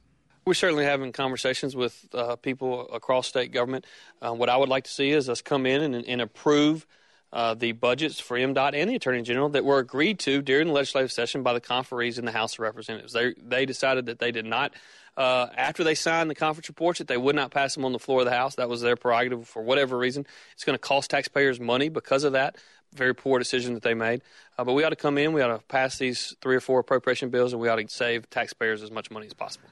We're 0.44 0.54
certainly 0.54 0.84
having 0.84 1.12
conversations 1.12 1.76
with 1.76 2.08
uh, 2.12 2.34
people 2.34 2.88
across 2.92 3.28
state 3.28 3.52
government. 3.52 3.86
Uh, 4.20 4.32
what 4.32 4.48
I 4.48 4.56
would 4.56 4.68
like 4.68 4.84
to 4.84 4.90
see 4.90 5.12
is 5.12 5.28
us 5.28 5.40
come 5.40 5.66
in 5.66 5.82
and, 5.82 6.04
and 6.04 6.20
approve 6.20 6.84
uh, 7.32 7.54
the 7.54 7.72
budgets 7.72 8.18
for 8.18 8.36
MDOT 8.36 8.74
and 8.74 8.90
the 8.90 8.96
Attorney 8.96 9.22
General 9.22 9.48
that 9.50 9.64
were 9.64 9.78
agreed 9.78 10.18
to 10.20 10.42
during 10.42 10.66
the 10.66 10.72
legislative 10.72 11.12
session 11.12 11.44
by 11.44 11.52
the 11.52 11.60
conferees 11.60 12.18
in 12.18 12.24
the 12.24 12.32
House 12.32 12.54
of 12.54 12.60
Representatives. 12.60 13.12
They, 13.12 13.34
they 13.40 13.66
decided 13.66 14.06
that 14.06 14.18
they 14.18 14.32
did 14.32 14.44
not, 14.44 14.72
uh, 15.16 15.46
after 15.56 15.84
they 15.84 15.94
signed 15.94 16.28
the 16.28 16.34
conference 16.34 16.68
reports, 16.68 16.98
that 16.98 17.06
they 17.06 17.16
would 17.16 17.36
not 17.36 17.52
pass 17.52 17.74
them 17.74 17.84
on 17.84 17.92
the 17.92 18.00
floor 18.00 18.20
of 18.20 18.26
the 18.26 18.32
House. 18.32 18.56
That 18.56 18.68
was 18.68 18.80
their 18.80 18.96
prerogative 18.96 19.46
for 19.46 19.62
whatever 19.62 19.96
reason. 19.96 20.26
It's 20.54 20.64
going 20.64 20.74
to 20.74 20.80
cost 20.80 21.10
taxpayers 21.10 21.60
money 21.60 21.88
because 21.88 22.24
of 22.24 22.32
that. 22.32 22.56
Very 22.92 23.14
poor 23.14 23.38
decision 23.38 23.74
that 23.74 23.82
they 23.82 23.94
made. 23.94 24.22
Uh, 24.58 24.64
but 24.64 24.74
we 24.74 24.82
ought 24.82 24.90
to 24.90 24.96
come 24.96 25.16
in, 25.16 25.32
we 25.32 25.40
ought 25.40 25.56
to 25.56 25.64
pass 25.66 25.98
these 25.98 26.36
three 26.42 26.56
or 26.56 26.60
four 26.60 26.80
appropriation 26.80 27.30
bills, 27.30 27.52
and 27.52 27.62
we 27.62 27.68
ought 27.68 27.76
to 27.76 27.88
save 27.88 28.28
taxpayers 28.28 28.82
as 28.82 28.90
much 28.90 29.08
money 29.10 29.26
as 29.26 29.34
possible. 29.34 29.68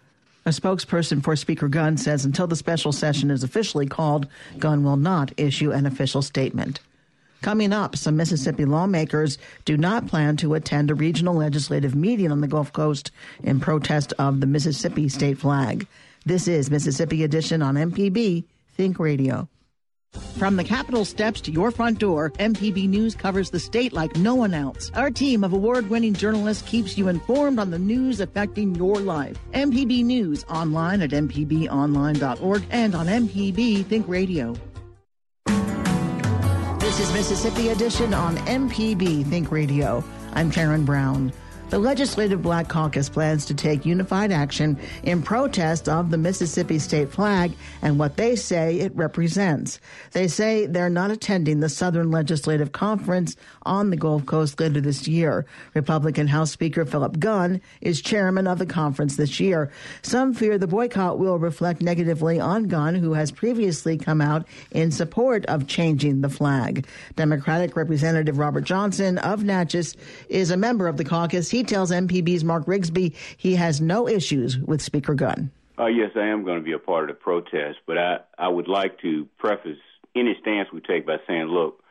A 0.46 0.50
spokesperson 0.50 1.22
for 1.22 1.36
Speaker 1.36 1.68
Gunn 1.68 1.98
says 1.98 2.24
until 2.24 2.46
the 2.46 2.56
special 2.56 2.92
session 2.92 3.30
is 3.30 3.44
officially 3.44 3.86
called, 3.86 4.26
Gunn 4.58 4.82
will 4.82 4.96
not 4.96 5.32
issue 5.36 5.70
an 5.70 5.84
official 5.84 6.22
statement. 6.22 6.80
Coming 7.42 7.72
up, 7.72 7.96
some 7.96 8.16
Mississippi 8.16 8.64
lawmakers 8.64 9.38
do 9.64 9.76
not 9.76 10.06
plan 10.06 10.36
to 10.38 10.54
attend 10.54 10.90
a 10.90 10.94
regional 10.94 11.34
legislative 11.34 11.94
meeting 11.94 12.32
on 12.32 12.40
the 12.40 12.48
Gulf 12.48 12.72
Coast 12.72 13.10
in 13.42 13.60
protest 13.60 14.12
of 14.18 14.40
the 14.40 14.46
Mississippi 14.46 15.08
state 15.08 15.38
flag. 15.38 15.86
This 16.24 16.48
is 16.48 16.70
Mississippi 16.70 17.22
Edition 17.22 17.62
on 17.62 17.76
MPB 17.76 18.44
Think 18.76 18.98
Radio. 18.98 19.48
From 20.40 20.56
the 20.56 20.64
Capitol 20.64 21.04
steps 21.04 21.40
to 21.42 21.52
your 21.52 21.70
front 21.70 21.98
door, 21.98 22.30
MPB 22.38 22.88
News 22.88 23.14
covers 23.14 23.50
the 23.50 23.60
state 23.60 23.92
like 23.92 24.16
no 24.16 24.34
one 24.34 24.54
else. 24.54 24.90
Our 24.94 25.10
team 25.10 25.44
of 25.44 25.52
award 25.52 25.90
winning 25.90 26.14
journalists 26.14 26.66
keeps 26.66 26.96
you 26.96 27.08
informed 27.08 27.58
on 27.58 27.70
the 27.70 27.78
news 27.78 28.20
affecting 28.20 28.74
your 28.74 28.96
life. 28.96 29.36
MPB 29.52 30.02
News 30.02 30.44
online 30.48 31.02
at 31.02 31.10
MPBOnline.org 31.10 32.64
and 32.70 32.94
on 32.94 33.06
MPB 33.06 33.84
Think 33.84 34.08
Radio. 34.08 34.56
This 36.78 37.00
is 37.00 37.12
Mississippi 37.12 37.68
Edition 37.68 38.14
on 38.14 38.36
MPB 38.38 39.28
Think 39.28 39.52
Radio. 39.52 40.02
I'm 40.32 40.50
Karen 40.50 40.86
Brown. 40.86 41.32
The 41.70 41.78
Legislative 41.78 42.42
Black 42.42 42.68
Caucus 42.68 43.08
plans 43.08 43.46
to 43.46 43.54
take 43.54 43.86
unified 43.86 44.32
action 44.32 44.76
in 45.04 45.22
protest 45.22 45.88
of 45.88 46.10
the 46.10 46.18
Mississippi 46.18 46.80
state 46.80 47.12
flag 47.12 47.52
and 47.80 47.96
what 47.96 48.16
they 48.16 48.34
say 48.34 48.80
it 48.80 48.94
represents. 48.96 49.78
They 50.10 50.26
say 50.26 50.66
they're 50.66 50.90
not 50.90 51.12
attending 51.12 51.60
the 51.60 51.68
Southern 51.68 52.10
Legislative 52.10 52.72
Conference 52.72 53.36
on 53.62 53.90
the 53.90 53.96
Gulf 53.96 54.26
Coast 54.26 54.58
later 54.58 54.80
this 54.80 55.06
year. 55.06 55.46
Republican 55.74 56.26
House 56.26 56.50
Speaker 56.50 56.84
Philip 56.84 57.20
Gunn 57.20 57.60
is 57.80 58.02
chairman 58.02 58.48
of 58.48 58.58
the 58.58 58.66
conference 58.66 59.14
this 59.14 59.38
year. 59.38 59.70
Some 60.02 60.34
fear 60.34 60.58
the 60.58 60.66
boycott 60.66 61.20
will 61.20 61.38
reflect 61.38 61.82
negatively 61.82 62.40
on 62.40 62.64
Gunn, 62.64 62.96
who 62.96 63.12
has 63.12 63.30
previously 63.30 63.96
come 63.96 64.20
out 64.20 64.44
in 64.72 64.90
support 64.90 65.46
of 65.46 65.68
changing 65.68 66.22
the 66.22 66.28
flag. 66.28 66.84
Democratic 67.14 67.76
Representative 67.76 68.38
Robert 68.38 68.64
Johnson 68.64 69.18
of 69.18 69.44
Natchez 69.44 69.96
is 70.28 70.50
a 70.50 70.56
member 70.56 70.88
of 70.88 70.96
the 70.96 71.04
caucus. 71.04 71.48
He 71.48 71.59
tells 71.62 71.90
MPB's 71.90 72.44
Mark 72.44 72.66
Rigsby 72.66 73.14
he 73.36 73.56
has 73.56 73.80
no 73.80 74.08
issues 74.08 74.58
with 74.58 74.80
Speaker 74.82 75.14
Gunn. 75.14 75.50
Uh, 75.78 75.86
yes, 75.86 76.10
I 76.14 76.26
am 76.26 76.44
going 76.44 76.58
to 76.58 76.64
be 76.64 76.72
a 76.72 76.78
part 76.78 77.08
of 77.08 77.16
the 77.16 77.20
protest, 77.20 77.78
but 77.86 77.96
I, 77.96 78.18
I 78.36 78.48
would 78.48 78.68
like 78.68 79.00
to 79.00 79.26
preface 79.38 79.78
any 80.14 80.36
stance 80.40 80.68
we 80.72 80.80
take 80.80 81.06
by 81.06 81.16
saying, 81.26 81.46
look, 81.46 81.82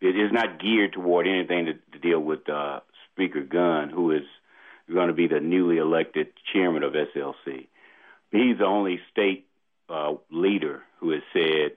it 0.00 0.16
is 0.16 0.32
not 0.32 0.60
geared 0.60 0.92
toward 0.92 1.26
anything 1.26 1.66
to, 1.66 1.74
to 1.92 1.98
deal 1.98 2.20
with 2.20 2.48
uh, 2.48 2.80
Speaker 3.12 3.42
Gunn, 3.42 3.90
who 3.90 4.12
is 4.12 4.24
going 4.92 5.08
to 5.08 5.14
be 5.14 5.28
the 5.28 5.40
newly 5.40 5.76
elected 5.76 6.28
chairman 6.52 6.82
of 6.82 6.94
SLC. 6.94 7.68
He's 8.30 8.58
the 8.58 8.64
only 8.64 9.00
state 9.10 9.46
uh, 9.88 10.14
leader 10.30 10.82
who 11.00 11.10
has 11.10 11.22
said 11.32 11.72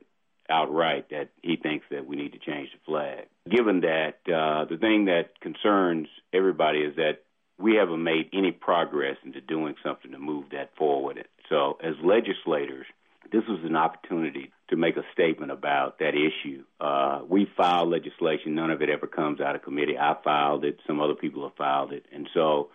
outright 0.50 1.10
that 1.10 1.29
he 1.41 1.55
thinks 1.55 1.86
that 1.91 2.05
we 2.05 2.15
need 2.15 2.33
to 2.33 2.39
change 2.39 2.69
the 2.71 2.79
flag. 2.86 3.27
Given 3.50 3.81
that, 3.81 4.19
uh, 4.27 4.65
the 4.65 4.77
thing 4.77 5.05
that 5.05 5.39
concerns 5.39 6.07
everybody 6.33 6.79
is 6.79 6.95
that 6.98 7.24
we 7.62 7.75
haven't 7.75 8.03
made 8.03 8.30
any 8.34 8.51
progress 8.51 9.18
into 9.24 9.41
doing 9.41 9.75
something 9.84 10.12
to 10.12 10.20
move 10.20 10.46
that 10.51 10.75
forward. 10.75 11.25
So, 11.50 11.77
as 11.84 11.94
legislators, 12.03 12.86
this 13.32 13.44
was 13.48 13.60
an 13.63 13.75
opportunity 13.75 14.51
to 14.70 14.75
make 14.75 14.98
a 14.98 15.03
statement 15.13 15.51
about 15.51 16.00
that 16.00 16.13
issue. 16.15 16.63
Uh, 16.80 17.22
we 17.27 17.48
filed 17.58 17.89
legislation, 17.89 18.56
none 18.56 18.72
of 18.72 18.82
it 18.82 18.89
ever 18.89 19.08
comes 19.08 19.39
out 19.39 19.56
of 19.56 19.62
committee. 19.62 19.98
I 19.98 20.15
filed 20.24 20.65
it, 20.65 20.80
some 20.88 21.00
other 21.00 21.15
people 21.15 21.44
have 21.44 21.56
filed 21.56 21.94
it. 21.94 22.06
And 22.12 22.30
so, 22.34 22.70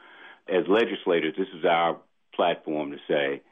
as 0.48 0.64
legislators, 0.68 1.34
this 1.36 1.48
is 1.58 1.64
our 1.64 1.98
platform 2.34 2.92
to 2.92 2.98
say 3.08 3.42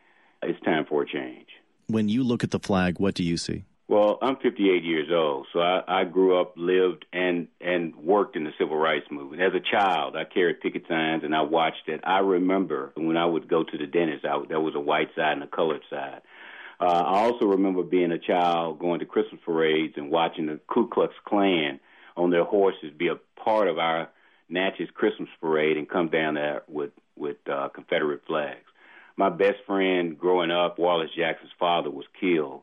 it's 0.43 0.63
time 0.65 0.87
for 0.89 1.03
a 1.03 1.07
change. 1.07 1.49
When 1.89 2.09
you 2.09 2.23
look 2.23 2.45
at 2.45 2.51
the 2.51 2.61
flag, 2.61 2.99
what 2.99 3.15
do 3.15 3.23
you 3.23 3.37
see? 3.37 3.65
Well, 3.87 4.19
I'm 4.23 4.37
58 4.37 4.83
years 4.83 5.09
old, 5.13 5.47
so 5.53 5.61
I, 5.61 5.83
I 5.87 6.05
grew 6.05 6.41
up, 6.41 6.55
lived, 6.57 7.05
and 7.13 7.49
and 7.61 7.95
worked 7.97 8.35
in 8.35 8.45
the 8.45 8.53
civil 8.59 8.79
rights 8.79 9.07
movement. 9.11 9.43
As 9.43 9.53
a 9.53 9.61
child, 9.61 10.17
I 10.17 10.25
carried 10.25 10.61
picket 10.63 10.85
signs 10.89 11.23
and 11.23 11.35
I 11.35 11.43
watched 11.43 11.89
it. 11.89 12.01
I 12.03 12.21
remember 12.21 12.93
when 12.97 13.19
I 13.19 13.27
would 13.27 13.47
go 13.47 13.63
to 13.63 13.79
the 13.79 13.87
dentist, 13.87 14.25
I, 14.25 14.41
there 14.49 14.61
was 14.61 14.75
a 14.75 14.81
white 14.81 15.09
side 15.15 15.33
and 15.33 15.43
a 15.43 15.47
colored 15.47 15.83
side. 15.91 16.23
Uh, 16.81 16.85
I 16.85 17.19
also 17.21 17.45
remember 17.45 17.83
being 17.83 18.11
a 18.11 18.19
child 18.19 18.79
going 18.79 19.01
to 19.01 19.07
Christmas 19.07 19.41
parades 19.45 19.95
and 19.97 20.11
watching 20.11 20.47
the 20.47 20.61
Ku 20.67 20.89
Klux 20.89 21.13
Klan 21.27 21.79
on 22.17 22.31
their 22.31 22.45
horses 22.45 22.91
be 22.97 23.09
a 23.09 23.21
part 23.39 23.69
of 23.69 23.79
our 23.79 24.09
Natchez 24.49 24.89
Christmas 24.95 25.29
parade 25.43 25.77
and 25.77 25.89
come 25.89 26.09
down 26.09 26.35
there 26.35 26.63
with 26.69 26.93
with 27.17 27.37
uh, 27.51 27.69
Confederate 27.69 28.23
flags. 28.27 28.65
My 29.17 29.29
best 29.29 29.59
friend 29.67 30.19
growing 30.19 30.51
up, 30.51 30.79
Wharlest 30.79 31.15
Jackson's 31.15 31.53
father, 31.59 31.91
was 31.91 32.07
killed 32.19 32.63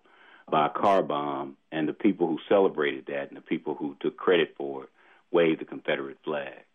by 0.52 0.68
a 0.68 0.70
car 0.70 1.02
bomb, 1.02 1.58
and 1.72 1.88
the 1.88 1.94
people 1.94 2.28
who 2.28 2.38
celebrated 2.50 3.06
that 3.08 3.30
and 3.30 3.38
the 3.38 3.42
people 3.42 3.74
who 3.74 3.96
took 4.02 4.18
credit 4.18 4.54
for 4.58 4.84
it 4.84 4.90
waved 5.32 5.62
the 5.62 5.66
Confederate 5.66 6.18
flag. 6.24 6.66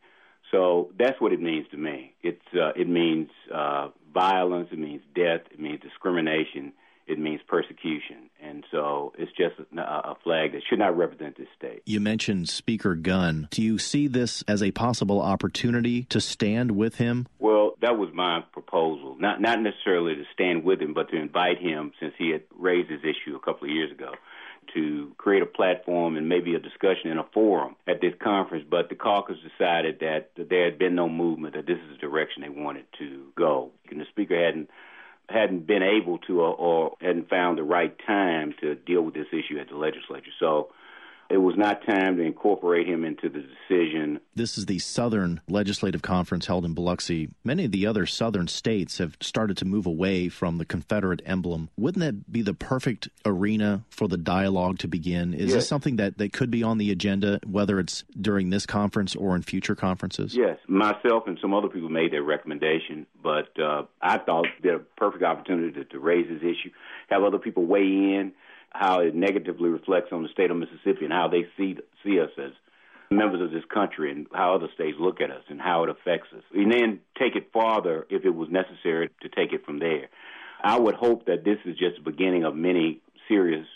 So 0.50 0.90
that's 0.99 1.21
what 1.21 1.33
it 1.33 1.40
means 1.40 1.66
to 1.73 1.76
me. 1.76 2.14
It's 2.23 2.47
uh, 2.54 2.73
it 2.75 2.88
means 2.88 3.30
uh, 3.52 3.88
violence, 4.14 4.68
it 4.73 4.78
means 4.78 5.02
death, 5.14 5.42
it 5.50 5.61
means 5.61 5.80
discrimination, 5.80 6.73
it 7.07 7.19
means 7.19 7.41
persecution. 7.47 8.31
And 8.43 8.65
so 8.71 9.13
it's 9.19 9.31
just 9.33 9.55
a, 9.77 10.15
flag 10.25 10.53
that 10.53 10.63
should 10.69 10.79
not 10.79 10.97
represent 10.97 11.37
this 11.37 11.49
state. 11.57 11.83
You 11.85 12.01
mentioned 12.01 12.49
Speaker 12.49 12.95
Gunn. 12.95 13.49
Do 13.51 13.63
you 13.63 13.79
see 13.79 14.09
this 14.09 14.43
as 14.49 14.63
a 14.63 14.71
possible 14.73 15.21
opportunity 15.21 16.05
to 16.05 16.21
stand 16.21 16.73
with 16.73 16.97
him? 16.97 17.27
Well, 17.39 17.75
that 17.81 17.97
was 17.99 18.11
my 18.13 18.43
proposal. 18.53 19.17
Not 19.19 19.41
not 19.41 19.61
necessarily 19.61 20.15
to 20.17 20.25
stand 20.33 20.65
with 20.65 20.81
him, 20.81 20.95
but 20.95 21.11
to 21.11 21.17
invite 21.17 21.59
him 21.59 21.93
since 22.01 22.15
he 22.19 22.31
had 22.31 22.43
raised 22.59 22.89
this 22.89 23.01
issue 23.03 23.37
a 23.37 23.41
couple 23.41 23.69
of 23.69 23.75
years 23.75 23.93
ago 23.93 24.13
to 24.75 25.13
create 25.17 25.43
a 25.43 25.47
platform 25.47 26.17
and 26.17 26.29
maybe 26.29 26.55
a 26.55 26.59
discussion 26.59 27.11
in 27.11 27.19
a 27.19 27.27
forum 27.33 27.77
at 27.87 28.01
this 28.01 28.15
conference, 28.23 28.65
but 28.69 28.89
the 28.89 28.95
caucus 28.95 29.37
decided 29.43 30.01
that 30.01 30.31
there 30.37 30.65
had 30.65 30.79
been 30.79 30.95
no 30.95 31.09
movement, 31.09 31.55
that 31.55 31.67
this 31.67 31.79
is 31.79 31.91
the 31.93 31.99
direction 31.99 32.43
they 32.43 32.49
wanted 32.49 32.85
to 32.99 33.27
go. 33.37 33.71
And 33.91 34.01
the 34.01 34.07
speaker 34.11 34.37
hadn't 34.37 34.69
hadn't 35.28 35.66
been 35.66 35.83
able 35.83 36.18
to 36.18 36.40
or, 36.40 36.54
or 36.54 36.97
hadn't 37.00 37.28
found 37.28 37.59
the 37.59 37.62
right 37.62 37.97
time 38.06 38.54
to 38.61 38.75
deal 38.75 39.02
with 39.02 39.14
this 39.14 39.26
issue 39.33 39.59
at 39.59 39.68
the 39.68 39.76
legislature. 39.76 40.30
So 40.38 40.68
it 41.28 41.38
was 41.38 41.56
not 41.56 41.85
time 41.87 42.16
to 42.16 42.23
incorporate 42.23 42.88
him 42.88 43.04
into 43.04 43.28
the 43.28 43.42
decision. 43.42 44.21
This 44.35 44.56
is 44.56 44.66
the 44.66 44.78
Southern 44.78 45.40
Legislative 45.49 46.02
Conference 46.02 46.47
held 46.47 46.64
in 46.64 46.75
Biloxi. 46.75 47.30
Many 47.45 47.64
of 47.64 47.73
the 47.73 47.87
other 47.87 48.06
Southern 48.06 48.49
states 48.49 48.99
have 48.99 49.16
started 49.21 49.56
to 49.59 49.64
move 49.64 49.87
away 49.87 50.28
from 50.28 50.59
the 50.59 50.64
Confederate 50.64 51.23
emblem. 51.25 51.71
Wouldn't 51.76 52.04
that 52.04 52.30
be 52.30 52.42
the 52.42 52.54
perfect 52.54 53.09
arena 53.25 53.85
for 53.90 54.09
the 54.09 54.16
dialogue 54.16 54.78
to 54.80 54.88
begin? 54.88 55.35
Is 55.35 55.47
yes. 55.47 55.54
this 55.54 55.68
something 55.68 55.97
that, 55.97 56.18
that 56.18 56.33
could 56.33 56.50
be 56.50 56.62
on 56.62 56.78
the 56.78 56.90
agenda, 56.90 57.40
whether 57.47 57.80
it's 57.80 58.04
during 58.21 58.50
this 58.50 58.66
conference 58.66 59.16
or 59.16 59.35
in 59.35 59.42
future 59.42 59.75
conferences? 59.75 60.37
Yes. 60.37 60.59
Myself 60.68 61.25
and 61.26 61.38
some 61.40 61.54
other 61.54 61.68
people 61.68 61.88
made 61.88 62.12
that 62.12 62.23
recommendation, 62.23 63.06
but 63.23 63.49
uh, 63.61 63.85
I 64.00 64.18
thought 64.18 64.47
it 64.62 64.75
a 64.75 64.78
perfect 64.78 65.25
opportunity 65.25 65.73
to, 65.73 65.85
to 65.85 65.99
raise 65.99 66.28
this 66.28 66.42
issue, 66.42 66.71
have 67.09 67.23
other 67.23 67.38
people 67.38 67.64
weigh 67.64 67.83
in 67.83 68.33
how 68.70 69.00
it 69.00 69.14
negatively 69.14 69.68
reflects 69.68 70.12
on 70.12 70.23
the 70.23 70.28
state 70.28 70.50
of 70.50 70.56
Mississippi 70.56 71.04
and 71.04 71.12
how 71.12 71.28
they 71.28 71.46
see 71.56 71.76
see 72.04 72.20
us 72.20 72.30
as 72.38 72.52
members 73.11 73.40
of 73.40 73.50
this 73.50 73.64
country 73.73 74.11
and 74.11 74.26
how 74.32 74.54
other 74.54 74.68
states 74.75 74.96
look 74.99 75.20
at 75.20 75.30
us 75.30 75.42
and 75.49 75.61
how 75.61 75.85
it 75.85 75.90
affects 75.90 76.28
us. 76.37 76.42
And 76.54 76.73
then 76.73 77.00
take 77.18 77.37
it 77.37 77.52
farther 77.52 78.06
if 78.11 78.25
it 78.25 78.35
was 78.35 78.49
necessary 78.50 79.11
to 79.23 79.28
take 79.28 79.52
it 79.52 79.64
from 79.64 79.78
there. 79.78 80.08
I 80.62 80.78
would 80.78 80.94
hope 80.94 81.26
that 81.26 81.44
this 81.44 81.58
is 81.64 81.76
just 81.76 81.96
the 81.96 82.11
beginning 82.11 82.44
of 82.44 82.56
many 82.56 83.00
serious 83.28 83.66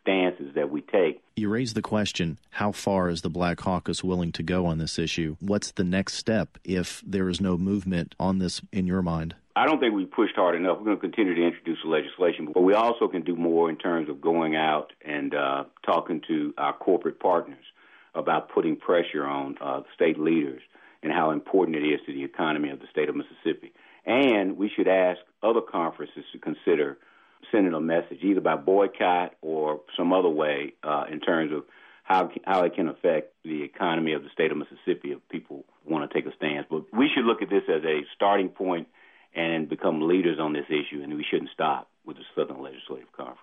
stances 0.00 0.54
that 0.54 0.70
we 0.70 0.80
take. 0.80 1.20
You 1.36 1.48
raise 1.48 1.74
the 1.74 1.82
question 1.82 2.38
how 2.50 2.72
far 2.72 3.08
is 3.08 3.22
the 3.22 3.30
Black 3.30 3.58
Caucus 3.58 4.02
willing 4.02 4.32
to 4.32 4.42
go 4.42 4.66
on 4.66 4.78
this 4.78 4.98
issue? 4.98 5.36
What's 5.40 5.72
the 5.72 5.84
next 5.84 6.14
step 6.14 6.58
if 6.64 7.02
there 7.06 7.28
is 7.28 7.40
no 7.40 7.56
movement 7.56 8.14
on 8.18 8.38
this 8.38 8.60
in 8.72 8.86
your 8.86 9.02
mind? 9.02 9.34
I 9.58 9.66
don't 9.66 9.80
think 9.80 9.92
we 9.92 10.04
pushed 10.04 10.36
hard 10.36 10.54
enough. 10.54 10.78
We're 10.78 10.84
going 10.84 10.96
to 10.98 11.00
continue 11.00 11.34
to 11.34 11.44
introduce 11.44 11.78
legislation, 11.84 12.52
but 12.54 12.60
we 12.60 12.74
also 12.74 13.08
can 13.08 13.22
do 13.22 13.34
more 13.34 13.68
in 13.68 13.76
terms 13.76 14.08
of 14.08 14.20
going 14.20 14.54
out 14.54 14.92
and 15.04 15.34
uh, 15.34 15.64
talking 15.84 16.22
to 16.28 16.54
our 16.56 16.72
corporate 16.72 17.18
partners 17.18 17.64
about 18.14 18.50
putting 18.50 18.76
pressure 18.76 19.26
on 19.26 19.56
uh, 19.60 19.80
state 19.96 20.16
leaders 20.16 20.62
and 21.02 21.12
how 21.12 21.32
important 21.32 21.76
it 21.76 21.84
is 21.84 21.98
to 22.06 22.12
the 22.12 22.22
economy 22.22 22.70
of 22.70 22.78
the 22.78 22.86
state 22.92 23.08
of 23.08 23.16
Mississippi. 23.16 23.72
And 24.06 24.56
we 24.56 24.70
should 24.76 24.86
ask 24.86 25.18
other 25.42 25.60
conferences 25.60 26.22
to 26.30 26.38
consider 26.38 26.96
sending 27.50 27.74
a 27.74 27.80
message, 27.80 28.18
either 28.22 28.40
by 28.40 28.54
boycott 28.54 29.34
or 29.42 29.80
some 29.96 30.12
other 30.12 30.28
way, 30.28 30.74
uh, 30.84 31.06
in 31.10 31.18
terms 31.18 31.52
of 31.52 31.64
how 32.04 32.30
how 32.44 32.62
it 32.62 32.76
can 32.76 32.86
affect 32.88 33.32
the 33.44 33.64
economy 33.64 34.12
of 34.12 34.22
the 34.22 34.28
state 34.32 34.52
of 34.52 34.56
Mississippi 34.56 35.10
if 35.10 35.18
people 35.28 35.64
want 35.84 36.08
to 36.08 36.14
take 36.14 36.32
a 36.32 36.36
stance. 36.36 36.64
But 36.70 36.84
we 36.92 37.10
should 37.12 37.24
look 37.24 37.42
at 37.42 37.50
this 37.50 37.64
as 37.68 37.82
a 37.82 38.02
starting 38.14 38.50
point 38.50 38.86
and 39.38 39.68
become 39.68 40.00
leaders 40.00 40.38
on 40.40 40.52
this 40.52 40.66
issue, 40.68 41.00
and 41.00 41.16
we 41.16 41.24
shouldn't 41.30 41.50
stop 41.54 41.88
with 42.04 42.16
the 42.16 42.24
Southern 42.34 42.60
Legislative 42.60 43.12
Conference. 43.12 43.38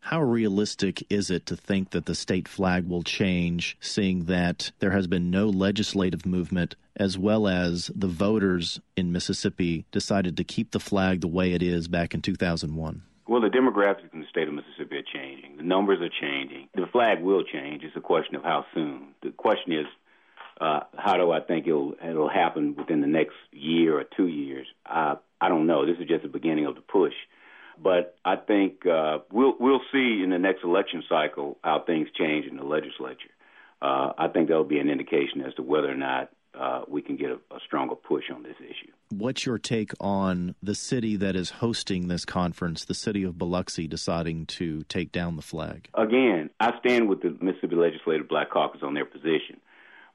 How 0.00 0.22
realistic 0.22 1.04
is 1.10 1.30
it 1.30 1.46
to 1.46 1.56
think 1.56 1.90
that 1.90 2.06
the 2.06 2.14
state 2.14 2.48
flag 2.48 2.88
will 2.88 3.02
change, 3.02 3.76
seeing 3.80 4.24
that 4.26 4.70
there 4.78 4.92
has 4.92 5.06
been 5.06 5.30
no 5.30 5.48
legislative 5.48 6.24
movement, 6.24 6.76
as 6.96 7.18
well 7.18 7.46
as 7.46 7.90
the 7.94 8.06
voters 8.06 8.80
in 8.96 9.12
Mississippi 9.12 9.84
decided 9.90 10.36
to 10.36 10.44
keep 10.44 10.70
the 10.70 10.80
flag 10.80 11.20
the 11.20 11.28
way 11.28 11.52
it 11.52 11.62
is 11.62 11.88
back 11.88 12.14
in 12.14 12.22
2001? 12.22 13.02
Well, 13.28 13.40
the 13.40 13.48
demographics 13.48 14.14
in 14.14 14.20
the 14.20 14.26
state 14.30 14.48
of 14.48 14.54
Mississippi 14.54 14.98
are 14.98 15.02
changing. 15.02 15.56
The 15.56 15.64
numbers 15.64 16.00
are 16.00 16.08
changing. 16.20 16.68
The 16.74 16.86
flag 16.86 17.20
will 17.20 17.42
change. 17.42 17.82
It's 17.82 17.96
a 17.96 18.00
question 18.00 18.36
of 18.36 18.44
how 18.44 18.64
soon. 18.72 19.08
The 19.22 19.30
question 19.32 19.72
is, 19.72 19.86
uh, 20.60 20.80
how 20.96 21.16
do 21.16 21.32
I 21.32 21.40
think 21.40 21.66
it'll 21.66 21.94
it'll 22.02 22.30
happen 22.30 22.76
within 22.76 23.00
the 23.00 23.06
next 23.06 23.34
year 23.52 23.98
or 23.98 24.04
two 24.04 24.28
years? 24.28 24.66
I 24.86 25.16
I 25.40 25.48
don't 25.48 25.66
know. 25.66 25.86
This 25.86 25.98
is 25.98 26.08
just 26.08 26.22
the 26.22 26.28
beginning 26.28 26.66
of 26.66 26.74
the 26.74 26.80
push, 26.80 27.14
but 27.82 28.16
I 28.24 28.36
think 28.36 28.86
uh, 28.86 29.18
we'll 29.30 29.54
we'll 29.58 29.82
see 29.92 30.22
in 30.22 30.30
the 30.30 30.38
next 30.38 30.64
election 30.64 31.02
cycle 31.08 31.58
how 31.62 31.82
things 31.86 32.08
change 32.16 32.46
in 32.46 32.56
the 32.56 32.64
legislature. 32.64 33.30
Uh, 33.82 34.12
I 34.16 34.28
think 34.28 34.48
that'll 34.48 34.64
be 34.64 34.78
an 34.78 34.88
indication 34.88 35.42
as 35.46 35.54
to 35.54 35.62
whether 35.62 35.90
or 35.90 35.96
not 35.96 36.30
uh, 36.58 36.82
we 36.88 37.02
can 37.02 37.16
get 37.16 37.30
a, 37.30 37.34
a, 37.54 37.60
stronger 37.66 37.94
push 37.94 38.24
on 38.34 38.42
this 38.42 38.56
issue. 38.58 38.90
What's 39.10 39.44
your 39.44 39.58
take 39.58 39.92
on 40.00 40.54
the 40.62 40.74
city 40.74 41.16
that 41.16 41.36
is 41.36 41.50
hosting 41.50 42.08
this 42.08 42.24
conference, 42.24 42.86
the 42.86 42.94
city 42.94 43.24
of 43.24 43.34
Biloxi, 43.34 43.86
deciding 43.86 44.46
to 44.46 44.82
take 44.84 45.12
down 45.12 45.36
the 45.36 45.42
flag? 45.42 45.90
Again, 45.94 46.48
I 46.58 46.78
stand 46.80 47.08
with 47.10 47.20
the 47.20 47.36
Mississippi 47.42 47.76
Legislative 47.76 48.28
Black 48.28 48.50
Caucus 48.50 48.80
on 48.82 48.94
their 48.94 49.04
position. 49.04 49.60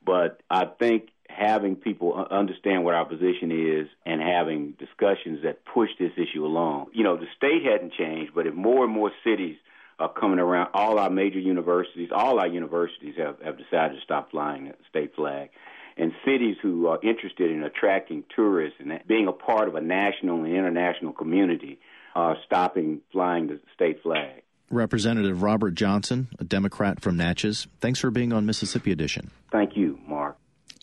But 0.04 0.42
I 0.50 0.66
think 0.66 1.10
having 1.36 1.76
people 1.76 2.14
understand 2.30 2.84
what 2.84 2.94
our 2.94 3.06
position 3.06 3.52
is 3.52 3.88
and 4.06 4.22
having 4.22 4.74
discussions 4.80 5.44
that 5.44 5.66
push 5.66 5.90
this 6.00 6.12
issue 6.18 6.46
along. 6.46 6.88
You 6.94 7.04
know, 7.04 7.18
the 7.18 7.28
state 7.36 7.64
hadn't 7.64 7.94
changed, 7.94 8.34
but 8.34 8.48
if 8.48 8.54
more 8.54 8.84
and 8.84 8.94
more 8.94 9.12
cities 9.24 9.58
are 10.00 10.12
coming 10.12 10.40
around, 10.40 10.70
all 10.74 11.00
our 11.00 11.10
major 11.10 11.40
universities, 11.40 12.10
all 12.14 12.40
our 12.40 12.48
universities 12.48 13.16
have, 13.18 13.40
have 13.42 13.58
decided 13.58 13.96
to 13.96 14.02
stop 14.04 14.32
flying 14.32 14.66
the 14.66 14.76
state 14.90 15.16
flag. 15.16 15.50
And 15.98 16.14
cities 16.26 16.56
who 16.62 16.88
are 16.88 17.00
interested 17.04 17.52
in 17.52 17.64
attracting 17.64 18.24
tourists 18.36 18.78
and 18.80 19.00
being 19.08 19.28
a 19.28 19.34
part 19.34 19.68
of 19.68 19.76
a 19.76 19.82
national 19.82 20.44
and 20.44 20.54
international 20.54 21.14
community 21.14 21.80
are 22.16 22.38
stopping 22.46 23.02
flying 23.12 23.48
the 23.48 23.60
state 23.76 24.02
flag. 24.02 24.42
Representative 24.70 25.44
Robert 25.44 25.76
Johnson, 25.76 26.30
a 26.40 26.46
Democrat 26.46 27.02
from 27.02 27.18
Natchez. 27.18 27.68
Thanks 27.82 28.00
for 28.00 28.10
being 28.10 28.32
on 28.32 28.46
Mississippi 28.46 28.92
Edition. 28.92 29.30
Thank 29.52 29.76
you, 29.76 30.00
Mark. 30.08 30.38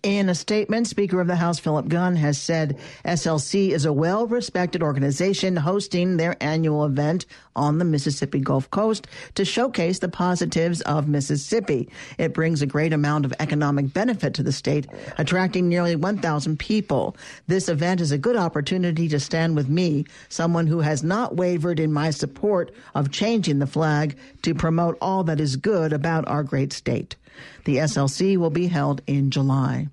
In 0.04 0.28
a 0.28 0.34
statement, 0.36 0.86
Speaker 0.86 1.20
of 1.20 1.26
the 1.26 1.34
House 1.34 1.58
Philip 1.58 1.88
Gunn 1.88 2.14
has 2.14 2.38
said 2.38 2.78
SLC 3.04 3.70
is 3.70 3.84
a 3.84 3.92
well 3.92 4.28
respected 4.28 4.80
organization 4.80 5.56
hosting 5.56 6.16
their 6.16 6.36
annual 6.40 6.84
event 6.84 7.26
on 7.56 7.78
the 7.78 7.84
Mississippi 7.84 8.38
Gulf 8.38 8.70
Coast 8.70 9.08
to 9.34 9.44
showcase 9.44 9.98
the 9.98 10.08
positives 10.08 10.82
of 10.82 11.08
Mississippi. 11.08 11.88
It 12.16 12.32
brings 12.32 12.62
a 12.62 12.66
great 12.66 12.92
amount 12.92 13.24
of 13.24 13.34
economic 13.40 13.92
benefit 13.92 14.34
to 14.34 14.44
the 14.44 14.52
state, 14.52 14.86
attracting 15.18 15.68
nearly 15.68 15.96
1,000 15.96 16.60
people. 16.60 17.16
This 17.48 17.68
event 17.68 18.00
is 18.00 18.12
a 18.12 18.18
good 18.18 18.36
opportunity 18.36 19.08
to 19.08 19.18
stand 19.18 19.56
with 19.56 19.68
me, 19.68 20.04
someone 20.28 20.68
who 20.68 20.78
has 20.78 21.02
not 21.02 21.34
wavered 21.34 21.80
in 21.80 21.92
my 21.92 22.10
support 22.10 22.70
of 22.94 23.10
changing 23.10 23.58
the 23.58 23.66
flag 23.66 24.16
to 24.42 24.54
promote 24.54 24.96
all 25.00 25.24
that 25.24 25.40
is 25.40 25.56
good 25.56 25.92
about 25.92 26.28
our 26.28 26.44
great 26.44 26.72
state. 26.72 27.16
The 27.64 27.76
SLC 27.76 28.36
will 28.36 28.50
be 28.50 28.66
held 28.66 29.02
in 29.06 29.30
July. 29.30 29.88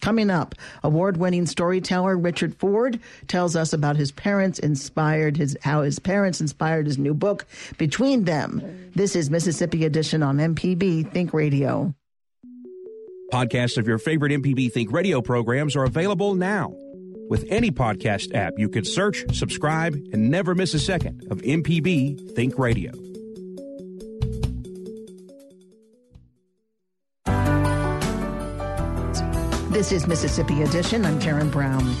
Coming 0.00 0.30
up, 0.30 0.54
award-winning 0.84 1.46
storyteller 1.46 2.16
Richard 2.16 2.54
Ford 2.54 3.00
tells 3.26 3.56
us 3.56 3.72
about 3.72 3.96
his 3.96 4.12
parents 4.12 4.60
inspired 4.60 5.36
his 5.36 5.56
how 5.62 5.82
his 5.82 5.98
parents 5.98 6.40
inspired 6.40 6.86
his 6.86 6.98
new 6.98 7.14
book 7.14 7.46
Between 7.78 8.24
Them. 8.24 8.90
This 8.94 9.16
is 9.16 9.28
Mississippi 9.28 9.84
Edition 9.84 10.22
on 10.22 10.36
MPB 10.36 11.10
Think 11.12 11.34
Radio. 11.34 11.94
Podcasts 13.32 13.76
of 13.76 13.86
your 13.86 13.98
favorite 13.98 14.32
MPB 14.32 14.72
Think 14.72 14.92
Radio 14.92 15.20
programs 15.20 15.74
are 15.74 15.84
available 15.84 16.34
now. 16.34 16.72
With 17.28 17.44
any 17.50 17.70
podcast 17.70 18.34
app, 18.34 18.54
you 18.56 18.70
can 18.70 18.84
search, 18.84 19.24
subscribe, 19.36 19.94
and 20.12 20.30
never 20.30 20.54
miss 20.54 20.72
a 20.72 20.78
second 20.78 21.26
of 21.30 21.42
MPB 21.42 22.34
Think 22.34 22.58
Radio. 22.58 22.92
This 29.70 29.92
is 29.92 30.06
Mississippi 30.06 30.62
Edition. 30.62 31.04
I'm 31.04 31.20
Karen 31.20 31.50
Brown. 31.50 31.94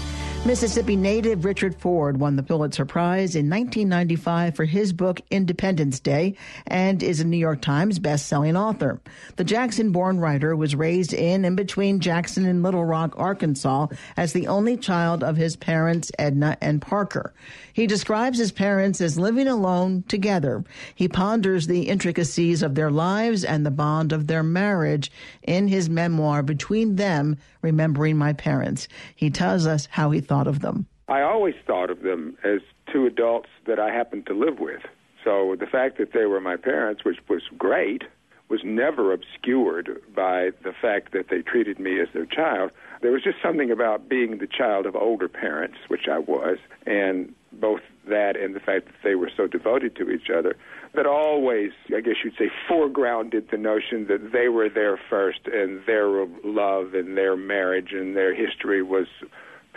Mississippi 0.46 0.96
native 0.96 1.44
Richard 1.44 1.74
Ford 1.74 2.18
won 2.18 2.36
the 2.36 2.42
Pulitzer 2.42 2.86
Prize 2.86 3.34
in 3.34 3.50
1995 3.50 4.56
for 4.56 4.64
his 4.64 4.94
book 4.94 5.20
Independence 5.30 6.00
Day 6.00 6.36
and 6.66 7.02
is 7.02 7.20
a 7.20 7.26
New 7.26 7.36
York 7.36 7.60
Times 7.60 7.98
best-selling 7.98 8.56
author. 8.56 8.98
The 9.36 9.44
Jackson-born 9.44 10.20
writer 10.20 10.56
was 10.56 10.74
raised 10.74 11.12
in 11.12 11.44
and 11.44 11.54
between 11.54 12.00
Jackson 12.00 12.46
and 12.46 12.62
Little 12.62 12.84
Rock, 12.84 13.12
Arkansas 13.18 13.88
as 14.16 14.32
the 14.32 14.46
only 14.46 14.78
child 14.78 15.22
of 15.22 15.36
his 15.36 15.54
parents 15.54 16.10
Edna 16.18 16.56
and 16.62 16.80
Parker. 16.80 17.34
He 17.74 17.86
describes 17.86 18.38
his 18.38 18.52
parents 18.52 19.02
as 19.02 19.18
living 19.18 19.48
alone 19.48 20.04
together. 20.08 20.64
He 20.94 21.08
ponders 21.08 21.66
the 21.66 21.88
intricacies 21.88 22.62
of 22.62 22.74
their 22.74 22.90
lives 22.90 23.44
and 23.44 23.66
the 23.66 23.70
bond 23.70 24.12
of 24.12 24.28
their 24.28 24.42
marriage 24.42 25.12
in 25.42 25.68
his 25.68 25.90
memoir 25.90 26.42
Between 26.42 26.96
Them, 26.96 27.36
Remembering 27.60 28.16
My 28.16 28.32
Parents. 28.32 28.88
He 29.14 29.30
tells 29.30 29.66
us 29.66 29.86
how 29.90 30.10
he 30.10 30.20
thought 30.28 30.46
of 30.46 30.60
them? 30.60 30.86
I 31.08 31.22
always 31.22 31.54
thought 31.66 31.90
of 31.90 32.02
them 32.02 32.36
as 32.44 32.60
two 32.92 33.06
adults 33.06 33.48
that 33.66 33.78
I 33.80 33.90
happened 33.90 34.26
to 34.26 34.34
live 34.34 34.60
with. 34.60 34.82
So 35.24 35.56
the 35.58 35.66
fact 35.66 35.98
that 35.98 36.12
they 36.12 36.26
were 36.26 36.40
my 36.40 36.56
parents, 36.56 37.04
which 37.04 37.18
was 37.28 37.42
great, 37.56 38.02
was 38.48 38.60
never 38.64 39.12
obscured 39.12 40.00
by 40.14 40.50
the 40.64 40.72
fact 40.72 41.12
that 41.12 41.26
they 41.28 41.42
treated 41.42 41.78
me 41.78 42.00
as 42.00 42.08
their 42.14 42.24
child. 42.24 42.70
There 43.02 43.10
was 43.12 43.22
just 43.22 43.36
something 43.42 43.70
about 43.70 44.08
being 44.08 44.38
the 44.38 44.46
child 44.46 44.86
of 44.86 44.96
older 44.96 45.28
parents, 45.28 45.76
which 45.88 46.08
I 46.10 46.18
was, 46.18 46.58
and 46.86 47.34
both 47.52 47.80
that 48.08 48.36
and 48.36 48.54
the 48.54 48.60
fact 48.60 48.86
that 48.86 48.94
they 49.04 49.14
were 49.14 49.30
so 49.36 49.46
devoted 49.46 49.96
to 49.96 50.10
each 50.10 50.30
other, 50.30 50.56
that 50.94 51.04
always, 51.06 51.72
I 51.94 52.00
guess 52.00 52.16
you'd 52.24 52.36
say, 52.38 52.50
foregrounded 52.68 53.50
the 53.50 53.58
notion 53.58 54.06
that 54.06 54.32
they 54.32 54.48
were 54.48 54.70
there 54.70 54.98
first 55.10 55.40
and 55.46 55.84
their 55.86 56.08
love 56.44 56.94
and 56.94 57.16
their 57.16 57.36
marriage 57.36 57.92
and 57.92 58.16
their 58.16 58.34
history 58.34 58.82
was 58.82 59.06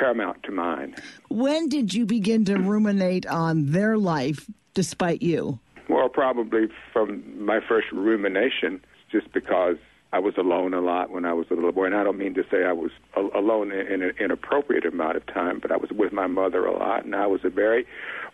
paramount 0.01 0.41
to 0.41 0.51
mine. 0.51 0.95
When 1.29 1.69
did 1.69 1.93
you 1.93 2.07
begin 2.07 2.43
to 2.45 2.55
ruminate 2.55 3.27
on 3.27 3.71
their 3.71 3.97
life 3.97 4.49
despite 4.73 5.21
you? 5.21 5.59
Well, 5.89 6.09
probably 6.09 6.69
from 6.91 7.45
my 7.45 7.59
first 7.67 7.91
rumination, 7.91 8.83
just 9.11 9.31
because 9.31 9.77
I 10.11 10.19
was 10.19 10.33
alone 10.37 10.73
a 10.73 10.81
lot 10.81 11.11
when 11.11 11.23
I 11.23 11.33
was 11.33 11.45
a 11.51 11.53
little 11.53 11.71
boy, 11.71 11.85
and 11.85 11.95
I 11.95 12.03
don't 12.03 12.17
mean 12.17 12.33
to 12.33 12.43
say 12.49 12.63
I 12.63 12.73
was 12.73 12.91
alone 13.15 13.71
in 13.71 14.01
an 14.01 14.13
inappropriate 14.19 14.85
amount 14.85 15.17
of 15.17 15.25
time, 15.27 15.59
but 15.59 15.71
I 15.71 15.77
was 15.77 15.91
with 15.91 16.11
my 16.11 16.27
mother 16.27 16.65
a 16.65 16.77
lot, 16.77 17.05
and 17.05 17.15
I 17.15 17.27
was 17.27 17.41
a 17.43 17.49
very 17.49 17.85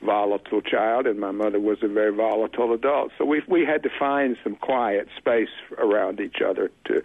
volatile 0.01 0.61
child, 0.61 1.05
and 1.05 1.19
my 1.19 1.31
mother 1.31 1.59
was 1.59 1.79
a 1.81 1.87
very 1.87 2.13
volatile 2.13 2.73
adult. 2.73 3.11
So 3.17 3.25
we 3.25 3.41
we 3.47 3.65
had 3.65 3.83
to 3.83 3.89
find 3.99 4.37
some 4.43 4.55
quiet 4.55 5.07
space 5.17 5.55
around 5.77 6.19
each 6.19 6.41
other 6.41 6.71
to 6.85 7.03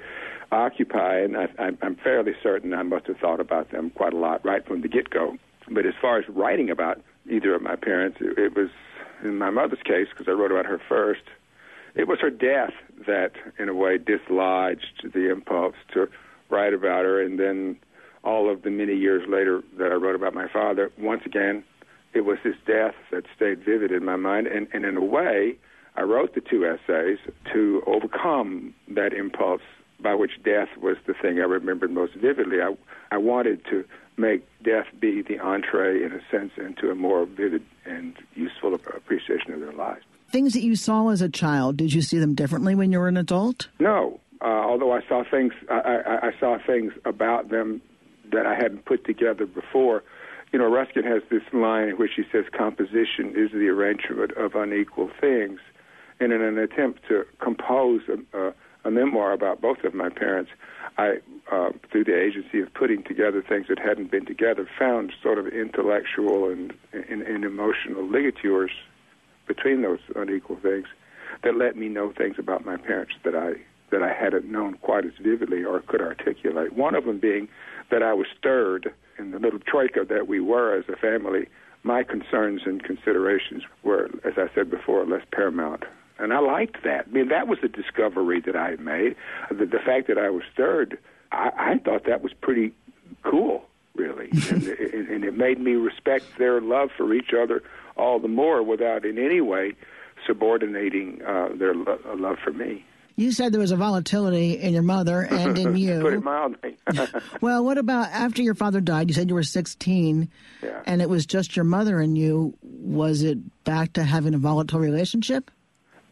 occupy, 0.53 1.21
and 1.21 1.37
I, 1.37 1.49
I'm 1.59 1.97
fairly 1.97 2.33
certain 2.43 2.75
I 2.75 2.83
must 2.83 3.07
have 3.07 3.19
thought 3.19 3.41
about 3.41 3.71
them 3.71 3.91
quite 3.91 4.13
a 4.13 4.19
lot 4.19 4.45
right 4.45 4.67
from 4.67 4.83
the 4.83 4.89
get-go. 4.89 5.37
But 5.71 5.87
as 5.87 5.95
far 6.01 6.19
as 6.19 6.29
writing 6.29 6.71
about 6.71 7.01
either 7.29 7.55
of 7.55 7.63
my 7.63 7.77
parents, 7.77 8.19
it, 8.21 8.39
it 8.39 8.57
was 8.57 8.69
in 9.23 9.39
my 9.39 9.51
mother's 9.51 9.83
case 9.85 10.09
because 10.11 10.29
I 10.29 10.33
wrote 10.33 10.51
about 10.51 10.67
her 10.67 10.81
first 10.89 11.23
it 11.95 12.09
was 12.09 12.19
her 12.21 12.31
death 12.31 12.73
that, 13.07 13.33
in 13.59 13.69
a 13.69 13.75
way, 13.75 13.99
dislodged 13.99 15.11
the 15.13 15.31
impulse 15.31 15.75
to 15.93 16.09
write 16.49 16.73
about 16.73 17.05
her. 17.05 17.21
And 17.21 17.39
then 17.39 17.77
all 18.25 18.51
of 18.51 18.63
the 18.63 18.71
many 18.71 18.95
years 18.95 19.29
later 19.29 19.63
that 19.79 19.93
I 19.93 19.97
wrote 19.97 20.15
about 20.15 20.35
my 20.35 20.49
father, 20.49 20.91
once 20.99 21.23
again, 21.27 21.65
it 22.15 22.23
was 22.23 22.39
his 22.43 22.55
death 22.67 22.95
that 23.11 23.25
stayed 23.37 23.65
vivid 23.65 23.91
in 23.91 24.05
my 24.05 24.17
mind. 24.17 24.47
And, 24.47 24.69
and 24.73 24.85
in 24.85 24.97
a 24.97 25.05
way, 25.05 25.57
I 25.97 26.03
wrote 26.03 26.35
the 26.35 26.41
two 26.41 26.65
essays 26.65 27.19
to 27.53 27.83
overcome 27.87 28.75
that 28.89 29.13
impulse 29.13 29.63
by 30.03 30.15
which 30.15 30.43
death 30.45 30.69
was 30.81 30.97
the 31.07 31.15
thing 31.15 31.39
I 31.39 31.45
remembered 31.45 31.93
most 31.93 32.15
vividly. 32.15 32.61
I, 32.61 32.75
I 33.11 33.19
wanted 33.19 33.65
to 33.67 33.85
make 34.17 34.47
death 34.63 34.87
be 34.99 35.23
the 35.23 35.39
entree, 35.39 36.03
in 36.03 36.13
a 36.13 36.21
sense, 36.31 36.53
into 36.59 36.91
a 36.91 36.95
more 36.95 37.25
vivid 37.25 37.65
and 37.85 38.15
useful 38.35 38.75
appreciation 38.75 39.53
of 39.53 39.61
their 39.61 39.73
lives 39.73 40.05
things 40.33 40.55
that 40.55 40.63
you 40.63 40.75
saw 40.75 41.11
as 41.11 41.21
a 41.21 41.29
child, 41.29 41.77
did 41.77 41.93
you 41.93 42.03
see 42.03 42.19
them 42.19 42.35
differently 42.35 42.75
when 42.75 42.91
you 42.91 42.99
were 42.99 43.09
an 43.09 43.19
adult? 43.19 43.69
No. 43.79 44.19
Uh, 44.41 44.47
although 44.47 44.93
I 44.93 45.01
saw 45.07 45.23
things, 45.31 45.53
I, 45.71 46.01
I, 46.07 46.29
I 46.29 46.31
saw 46.41 46.59
things 46.67 46.93
about 47.05 47.51
them 47.51 47.81
that 48.33 48.47
I 48.47 48.55
hadn't 48.55 48.87
put 48.87 49.05
together 49.05 49.47
before. 49.47 50.03
You 50.53 50.59
know, 50.59 50.69
Ruskin 50.69 51.05
has 51.05 51.23
this 51.31 51.43
line 51.53 51.91
in 51.91 51.97
which 51.97 52.13
he 52.17 52.25
says, 52.33 52.47
"Composition 52.51 53.35
is 53.37 53.53
the 53.53 53.69
arrangement 53.69 54.33
of 54.33 54.55
unequal 54.55 55.11
things." 55.21 55.61
And 56.19 56.33
in 56.33 56.43
an 56.43 56.59
attempt 56.59 57.07
to 57.09 57.25
compose 57.41 58.03
a, 58.09 58.39
a, 58.39 58.53
a 58.85 58.91
memoir 58.91 59.33
about 59.33 59.61
both 59.61 59.85
of 59.85 59.95
my 59.95 60.09
parents, 60.09 60.51
I, 60.99 61.19
uh, 61.51 61.71
through 61.91 62.05
the 62.05 62.19
agency 62.19 62.61
of 62.61 62.73
putting 62.75 63.03
together 63.03 63.43
things 63.47 63.67
that 63.69 63.79
hadn't 63.79 64.11
been 64.11 64.27
together, 64.27 64.69
found 64.79 65.13
sort 65.23 65.39
of 65.39 65.47
intellectual 65.47 66.49
and, 66.51 66.73
and, 66.93 67.23
and 67.23 67.45
emotional 67.45 68.07
ligatures 68.07 68.73
between 69.47 69.83
those 69.83 70.01
unequal 70.17 70.57
things 70.57 70.87
that 71.43 71.57
let 71.57 71.77
me 71.77 71.89
know 71.89 72.13
things 72.13 72.37
about 72.39 72.65
my 72.65 72.77
parents 72.77 73.15
that 73.25 73.35
I 73.35 73.55
that 73.91 74.03
I 74.03 74.13
hadn't 74.13 74.47
known 74.47 74.79
quite 74.81 75.05
as 75.05 75.13
vividly 75.21 75.63
or 75.65 75.81
could 75.81 76.01
articulate. 76.01 76.73
One 76.73 76.95
of 76.95 77.05
them 77.05 77.19
being 77.19 77.49
that 77.91 78.03
I 78.03 78.15
was 78.15 78.27
stirred 78.39 78.93
in 79.19 79.33
the 79.33 79.39
little 79.39 79.59
troika 79.61 80.07
that 80.09 80.27
we 80.27 80.41
were 80.41 80.75
as 80.75 80.85
a 80.89 80.97
family. 80.97 81.47
My 81.83 82.03
concerns 82.03 82.63
and 82.65 82.83
considerations 82.83 83.65
were, 83.83 84.09
as 84.25 84.35
I 84.39 84.49
said 84.55 84.71
before, 84.71 85.05
less 85.05 85.25
paramount. 85.31 85.85
And 86.19 86.33
I 86.33 86.41
liked 86.41 86.85
that. 86.85 87.07
I 87.09 87.11
mean, 87.11 87.29
that 87.29 87.49
was 87.49 87.59
a 87.63 87.69
discovery 87.69 88.41
that 88.43 88.55
I 88.57 88.71
had 88.71 88.81
made. 88.81 89.17
The, 89.51 89.67
the 89.67 89.79
fact 89.79 90.09
that 90.09 90.19
I 90.19 90.31
was 90.31 90.45
third, 90.57 90.99
I, 91.33 91.51
I 91.57 91.79
thought 91.79 92.05
that 92.05 92.23
was 92.23 92.33
pretty 92.41 92.73
cool, 93.23 93.65
really. 93.95 94.29
and, 94.51 94.67
and 94.67 95.25
it 95.25 95.37
made 95.37 95.59
me 95.61 95.73
respect 95.73 96.25
their 96.39 96.61
love 96.61 96.91
for 96.97 97.13
each 97.13 97.33
other 97.33 97.63
all 97.97 98.19
the 98.19 98.29
more 98.29 98.63
without 98.63 99.05
in 99.05 99.19
any 99.19 99.41
way 99.41 99.75
subordinating 100.27 101.21
uh, 101.23 101.49
their 101.55 101.75
lo- 101.75 101.99
uh, 102.09 102.17
love 102.17 102.37
for 102.43 102.53
me. 102.53 102.85
You 103.17 103.31
said 103.31 103.53
there 103.53 103.61
was 103.61 103.73
a 103.73 103.77
volatility 103.77 104.53
in 104.53 104.73
your 104.73 104.83
mother 104.83 105.23
and 105.23 105.59
in 105.59 105.77
you. 105.77 106.01
Put 106.01 106.15
it 106.15 106.23
mildly. 106.23 106.77
well, 107.41 107.65
what 107.65 107.77
about 107.77 108.09
after 108.09 108.43
your 108.43 108.55
father 108.55 108.81
died? 108.81 109.09
You 109.09 109.15
said 109.15 109.29
you 109.29 109.35
were 109.35 109.43
16, 109.43 110.31
yeah. 110.63 110.83
and 110.87 111.03
it 111.03 111.11
was 111.11 111.27
just 111.27 111.55
your 111.55 111.65
mother 111.65 112.01
and 112.01 112.17
you. 112.17 112.57
Was 112.63 113.23
it 113.23 113.39
back 113.65 113.93
to 113.95 114.05
having 114.05 114.35
a 114.35 114.39
volatile 114.39 114.81
relationship? 114.81 115.51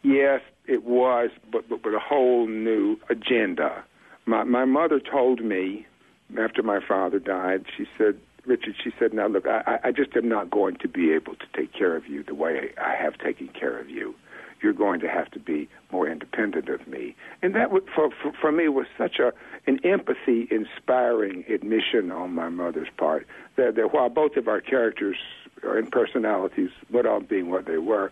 Yes, 0.03 0.41
it 0.67 0.83
was, 0.83 1.29
but, 1.51 1.69
but 1.69 1.83
with 1.83 1.93
a 1.93 1.99
whole 1.99 2.47
new 2.47 2.97
agenda. 3.09 3.83
My, 4.25 4.43
my 4.43 4.65
mother 4.65 4.99
told 4.99 5.43
me 5.43 5.85
after 6.39 6.63
my 6.63 6.79
father 6.85 7.19
died, 7.19 7.65
she 7.77 7.85
said, 7.97 8.19
Richard, 8.45 8.75
she 8.83 8.91
said, 8.97 9.13
"Now 9.13 9.27
look, 9.27 9.45
I, 9.45 9.79
I 9.83 9.91
just 9.91 10.15
am 10.15 10.27
not 10.27 10.49
going 10.49 10.77
to 10.77 10.87
be 10.87 11.11
able 11.13 11.35
to 11.35 11.45
take 11.55 11.73
care 11.73 11.95
of 11.95 12.07
you 12.07 12.23
the 12.23 12.33
way 12.33 12.71
I 12.83 12.95
have 12.95 13.17
taken 13.19 13.49
care 13.49 13.79
of 13.79 13.89
you. 13.89 14.15
You're 14.63 14.73
going 14.73 14.99
to 15.01 15.07
have 15.07 15.29
to 15.31 15.39
be 15.39 15.69
more 15.91 16.09
independent 16.09 16.67
of 16.67 16.87
me." 16.87 17.15
And 17.43 17.53
that, 17.53 17.71
would, 17.71 17.83
for, 17.93 18.09
for 18.09 18.31
for 18.39 18.51
me, 18.51 18.67
was 18.67 18.87
such 18.97 19.19
a 19.19 19.31
an 19.67 19.79
empathy 19.85 20.47
inspiring 20.49 21.45
admission 21.53 22.11
on 22.11 22.33
my 22.33 22.49
mother's 22.49 22.89
part 22.97 23.27
that, 23.57 23.75
that 23.75 23.93
while 23.93 24.09
both 24.09 24.35
of 24.37 24.47
our 24.47 24.59
characters 24.59 25.17
and 25.63 25.91
personalities 25.91 26.69
went 26.91 27.07
on 27.07 27.25
being 27.25 27.49
what 27.49 27.65
they 27.65 27.77
were, 27.77 28.11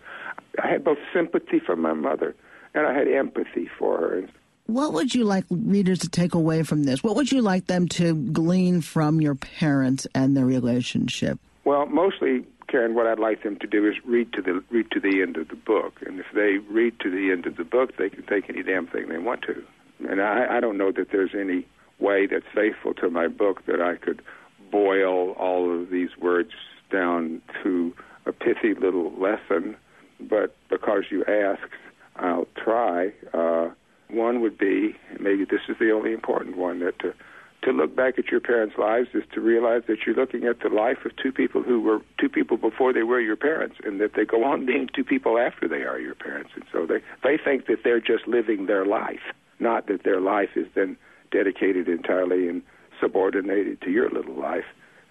I 0.62 0.68
had 0.68 0.84
both 0.84 0.98
sympathy 1.12 1.60
for 1.60 1.76
my 1.76 1.92
mother 1.92 2.34
and 2.74 2.86
I 2.86 2.94
had 2.94 3.08
empathy 3.08 3.68
for 3.78 3.98
her. 3.98 4.28
What 4.66 4.92
would 4.92 5.14
you 5.14 5.24
like 5.24 5.44
readers 5.50 5.98
to 6.00 6.08
take 6.08 6.34
away 6.34 6.62
from 6.62 6.84
this? 6.84 7.02
What 7.02 7.16
would 7.16 7.32
you 7.32 7.42
like 7.42 7.66
them 7.66 7.88
to 7.88 8.14
glean 8.14 8.82
from 8.82 9.20
your 9.20 9.34
parents 9.34 10.06
and 10.14 10.36
their 10.36 10.46
relationship? 10.46 11.40
Well, 11.64 11.86
mostly, 11.86 12.44
Karen, 12.68 12.94
what 12.94 13.06
I'd 13.06 13.18
like 13.18 13.42
them 13.42 13.56
to 13.56 13.66
do 13.66 13.86
is 13.86 13.94
read 14.04 14.32
to 14.34 14.42
the 14.42 14.62
read 14.70 14.90
to 14.92 15.00
the 15.00 15.22
end 15.22 15.36
of 15.36 15.48
the 15.48 15.56
book, 15.56 15.94
and 16.06 16.20
if 16.20 16.26
they 16.32 16.58
read 16.72 17.00
to 17.00 17.10
the 17.10 17.32
end 17.32 17.46
of 17.46 17.56
the 17.56 17.64
book, 17.64 17.96
they 17.96 18.08
can 18.08 18.24
take 18.26 18.48
any 18.48 18.62
damn 18.62 18.86
thing 18.86 19.08
they 19.08 19.18
want 19.18 19.42
to. 19.42 19.64
And 20.08 20.22
I, 20.22 20.56
I 20.56 20.60
don't 20.60 20.78
know 20.78 20.92
that 20.92 21.10
there's 21.10 21.34
any 21.34 21.66
way 21.98 22.26
that's 22.26 22.46
faithful 22.54 22.94
to 22.94 23.10
my 23.10 23.26
book 23.26 23.66
that 23.66 23.80
I 23.80 23.96
could 23.96 24.22
boil 24.70 25.32
all 25.32 25.80
of 25.80 25.90
these 25.90 26.16
words 26.16 26.52
down 26.90 27.40
to 27.62 27.94
a 28.26 28.32
pithy 28.32 28.74
little 28.74 29.12
lesson. 29.12 29.76
But 30.20 30.54
because 30.68 31.04
you 31.10 31.24
asked, 31.24 31.72
I'll 32.16 32.48
try. 32.62 33.12
Uh, 33.32 33.70
one 34.10 34.40
would 34.42 34.58
be, 34.58 34.96
maybe 35.18 35.44
this 35.44 35.62
is 35.68 35.76
the 35.78 35.92
only 35.92 36.12
important 36.12 36.56
one, 36.56 36.80
that 36.80 36.98
to, 36.98 37.14
to 37.62 37.72
look 37.72 37.94
back 37.94 38.18
at 38.18 38.26
your 38.28 38.40
parents' 38.40 38.76
lives 38.76 39.08
is 39.14 39.22
to 39.32 39.40
realize 39.40 39.82
that 39.86 39.98
you're 40.04 40.16
looking 40.16 40.44
at 40.44 40.60
the 40.60 40.68
life 40.68 40.98
of 41.04 41.12
two 41.16 41.32
people 41.32 41.62
who 41.62 41.80
were 41.80 42.00
two 42.18 42.28
people 42.28 42.56
before 42.56 42.92
they 42.92 43.02
were 43.02 43.20
your 43.20 43.36
parents, 43.36 43.76
and 43.84 44.00
that 44.00 44.14
they 44.14 44.24
go 44.24 44.44
on 44.44 44.66
being 44.66 44.88
two 44.94 45.04
people 45.04 45.38
after 45.38 45.68
they 45.68 45.82
are 45.82 45.98
your 45.98 46.14
parents. 46.14 46.50
And 46.54 46.64
so 46.72 46.86
they, 46.86 47.00
they 47.22 47.38
think 47.42 47.66
that 47.66 47.84
they're 47.84 48.00
just 48.00 48.26
living 48.26 48.66
their 48.66 48.84
life, 48.84 49.32
not 49.58 49.86
that 49.86 50.02
their 50.02 50.20
life 50.20 50.50
is 50.56 50.66
then 50.74 50.96
dedicated 51.30 51.88
entirely 51.88 52.48
and 52.48 52.62
subordinated 53.00 53.80
to 53.82 53.90
your 53.90 54.10
little 54.10 54.34
life. 54.34 54.64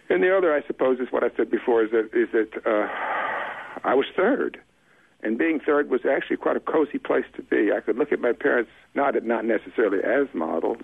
And 0.09 0.23
the 0.23 0.35
other, 0.35 0.53
I 0.53 0.65
suppose, 0.65 0.99
is 0.99 1.11
what 1.11 1.23
I 1.23 1.29
said 1.37 1.51
before, 1.51 1.83
is 1.83 1.91
that 1.91 2.09
is 2.13 2.29
that 2.33 2.65
uh, 2.65 2.87
I 3.83 3.93
was 3.93 4.05
third 4.15 4.59
and 5.21 5.37
being 5.37 5.59
third 5.59 5.89
was 5.89 6.01
actually 6.09 6.37
quite 6.37 6.55
a 6.55 6.61
cozy 6.61 6.97
place 6.97 7.25
to 7.35 7.41
be. 7.41 7.71
I 7.71 7.81
could 7.81 7.97
look 7.97 8.11
at 8.11 8.19
my 8.19 8.33
parents 8.33 8.71
not 8.95 9.21
not 9.23 9.45
necessarily 9.45 9.99
as 10.03 10.27
models, 10.33 10.83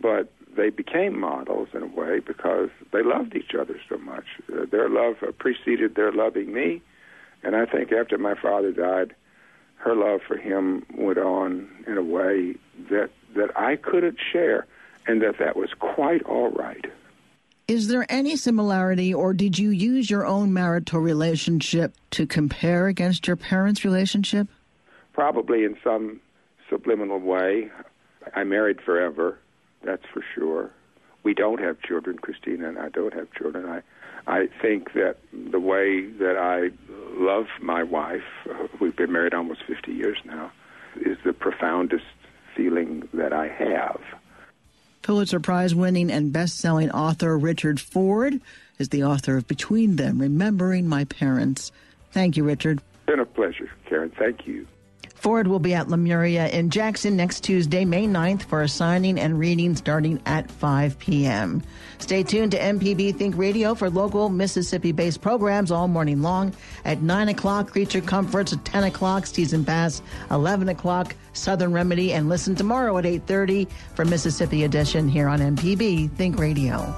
but 0.00 0.30
they 0.56 0.70
became 0.70 1.18
models 1.18 1.68
in 1.72 1.82
a 1.82 1.86
way 1.86 2.20
because 2.20 2.70
they 2.92 3.02
loved 3.02 3.34
each 3.34 3.54
other 3.58 3.78
so 3.88 3.98
much. 3.98 4.24
Uh, 4.52 4.66
their 4.70 4.88
love 4.88 5.16
preceded 5.38 5.94
their 5.94 6.12
loving 6.12 6.52
me, 6.52 6.82
and 7.42 7.54
I 7.54 7.66
think 7.66 7.92
after 7.92 8.18
my 8.18 8.34
father 8.34 8.72
died, 8.72 9.14
her 9.76 9.94
love 9.94 10.20
for 10.26 10.36
him 10.36 10.84
went 10.94 11.18
on 11.18 11.68
in 11.86 11.96
a 11.96 12.02
way 12.02 12.54
that 12.90 13.10
that 13.36 13.56
I 13.56 13.76
couldn't 13.76 14.18
share, 14.32 14.66
and 15.06 15.22
that 15.22 15.38
that 15.38 15.56
was 15.56 15.70
quite 15.78 16.22
all 16.24 16.50
right. 16.50 16.86
Is 17.66 17.88
there 17.88 18.04
any 18.10 18.36
similarity, 18.36 19.14
or 19.14 19.32
did 19.32 19.58
you 19.58 19.70
use 19.70 20.10
your 20.10 20.26
own 20.26 20.52
marital 20.52 21.00
relationship 21.00 21.94
to 22.10 22.26
compare 22.26 22.88
against 22.88 23.26
your 23.26 23.36
parents' 23.36 23.86
relationship? 23.86 24.48
Probably 25.14 25.64
in 25.64 25.74
some 25.82 26.20
subliminal 26.68 27.20
way. 27.20 27.70
I 28.34 28.44
married 28.44 28.82
forever, 28.82 29.38
that's 29.82 30.04
for 30.12 30.22
sure. 30.34 30.72
We 31.22 31.32
don't 31.32 31.58
have 31.58 31.80
children, 31.80 32.18
Christina 32.18 32.68
and 32.68 32.78
I 32.78 32.90
don't 32.90 33.14
have 33.14 33.32
children. 33.32 33.64
I, 33.64 33.80
I 34.26 34.48
think 34.60 34.92
that 34.92 35.16
the 35.32 35.60
way 35.60 36.04
that 36.04 36.36
I 36.36 36.68
love 37.16 37.46
my 37.62 37.82
wife, 37.82 38.20
uh, 38.50 38.66
we've 38.78 38.96
been 38.96 39.12
married 39.12 39.32
almost 39.32 39.62
50 39.66 39.90
years 39.90 40.18
now, 40.26 40.52
is 40.96 41.16
the 41.24 41.32
profoundest 41.32 42.04
feeling 42.54 43.08
that 43.14 43.32
I 43.32 43.48
have. 43.48 44.00
Pulitzer 45.04 45.38
Prize 45.38 45.74
winning 45.74 46.10
and 46.10 46.32
best 46.32 46.56
selling 46.56 46.90
author 46.90 47.36
Richard 47.36 47.78
Ford 47.78 48.40
is 48.78 48.88
the 48.88 49.04
author 49.04 49.36
of 49.36 49.46
Between 49.46 49.96
Them 49.96 50.18
Remembering 50.18 50.88
My 50.88 51.04
Parents. 51.04 51.72
Thank 52.12 52.38
you, 52.38 52.44
Richard. 52.44 52.78
It's 52.78 53.06
Been 53.06 53.20
a 53.20 53.26
pleasure, 53.26 53.70
Karen. 53.84 54.10
Thank 54.18 54.46
you. 54.46 54.66
Ford 55.24 55.46
will 55.46 55.58
be 55.58 55.72
at 55.72 55.88
Lemuria 55.88 56.48
in 56.48 56.68
Jackson 56.68 57.16
next 57.16 57.44
Tuesday, 57.44 57.86
May 57.86 58.06
9th, 58.06 58.42
for 58.42 58.60
a 58.60 58.68
signing 58.68 59.18
and 59.18 59.38
reading 59.38 59.74
starting 59.74 60.20
at 60.26 60.50
5 60.50 60.98
p.m. 60.98 61.62
Stay 61.96 62.22
tuned 62.22 62.52
to 62.52 62.58
MPB 62.58 63.16
Think 63.16 63.34
Radio 63.38 63.74
for 63.74 63.88
local 63.88 64.28
Mississippi 64.28 64.92
based 64.92 65.22
programs 65.22 65.70
all 65.70 65.88
morning 65.88 66.20
long. 66.20 66.52
At 66.84 67.00
9 67.00 67.30
o'clock, 67.30 67.72
Creature 67.72 68.02
Comforts, 68.02 68.52
at 68.52 68.66
10 68.66 68.84
o'clock, 68.84 69.24
Season 69.24 69.64
Pass, 69.64 70.02
11 70.30 70.68
o'clock, 70.68 71.16
Southern 71.32 71.72
Remedy, 71.72 72.12
and 72.12 72.28
listen 72.28 72.54
tomorrow 72.54 72.98
at 72.98 73.06
8.30 73.06 73.70
for 73.94 74.04
Mississippi 74.04 74.64
Edition 74.64 75.08
here 75.08 75.28
on 75.28 75.38
MPB 75.38 76.10
Think 76.16 76.38
Radio. 76.38 76.94